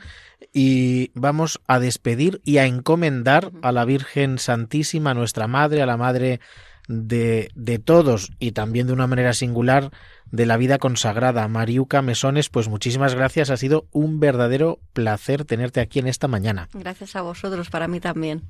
[0.54, 5.98] y vamos a despedir y a encomendar a la Virgen Santísima, nuestra Madre, a la
[5.98, 6.40] Madre
[6.88, 9.92] de, de todos y también de una manera singular
[10.32, 11.48] de la vida consagrada.
[11.48, 13.50] Mariuca Mesones, pues muchísimas gracias.
[13.50, 16.70] Ha sido un verdadero placer tenerte aquí en esta mañana.
[16.74, 18.44] Gracias a vosotros, para mí también.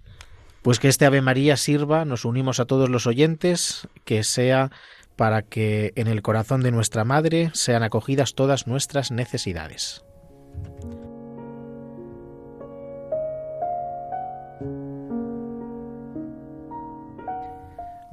[0.62, 4.70] Pues que este Ave María sirva, nos unimos a todos los oyentes, que sea
[5.16, 10.04] para que en el corazón de nuestra Madre sean acogidas todas nuestras necesidades.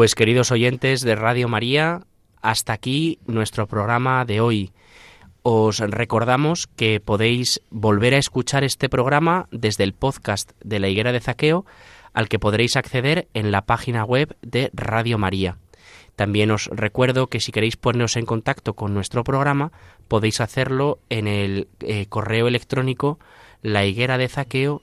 [0.00, 2.06] Pues queridos oyentes de Radio María,
[2.40, 4.72] hasta aquí nuestro programa de hoy.
[5.42, 11.12] Os recordamos que podéis volver a escuchar este programa desde el podcast de la Higuera
[11.12, 11.66] de Zaqueo,
[12.14, 15.58] al que podréis acceder en la página web de Radio María.
[16.16, 19.70] También os recuerdo que si queréis ponernos en contacto con nuestro programa,
[20.08, 23.18] podéis hacerlo en el eh, correo electrónico
[23.60, 24.80] la higuera de zaqueo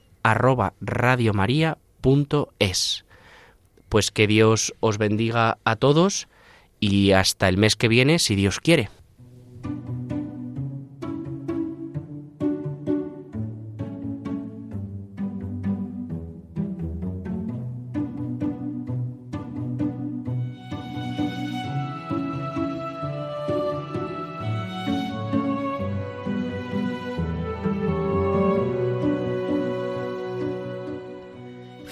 [3.88, 6.28] pues que Dios os bendiga a todos
[6.80, 8.90] y hasta el mes que viene, si Dios quiere.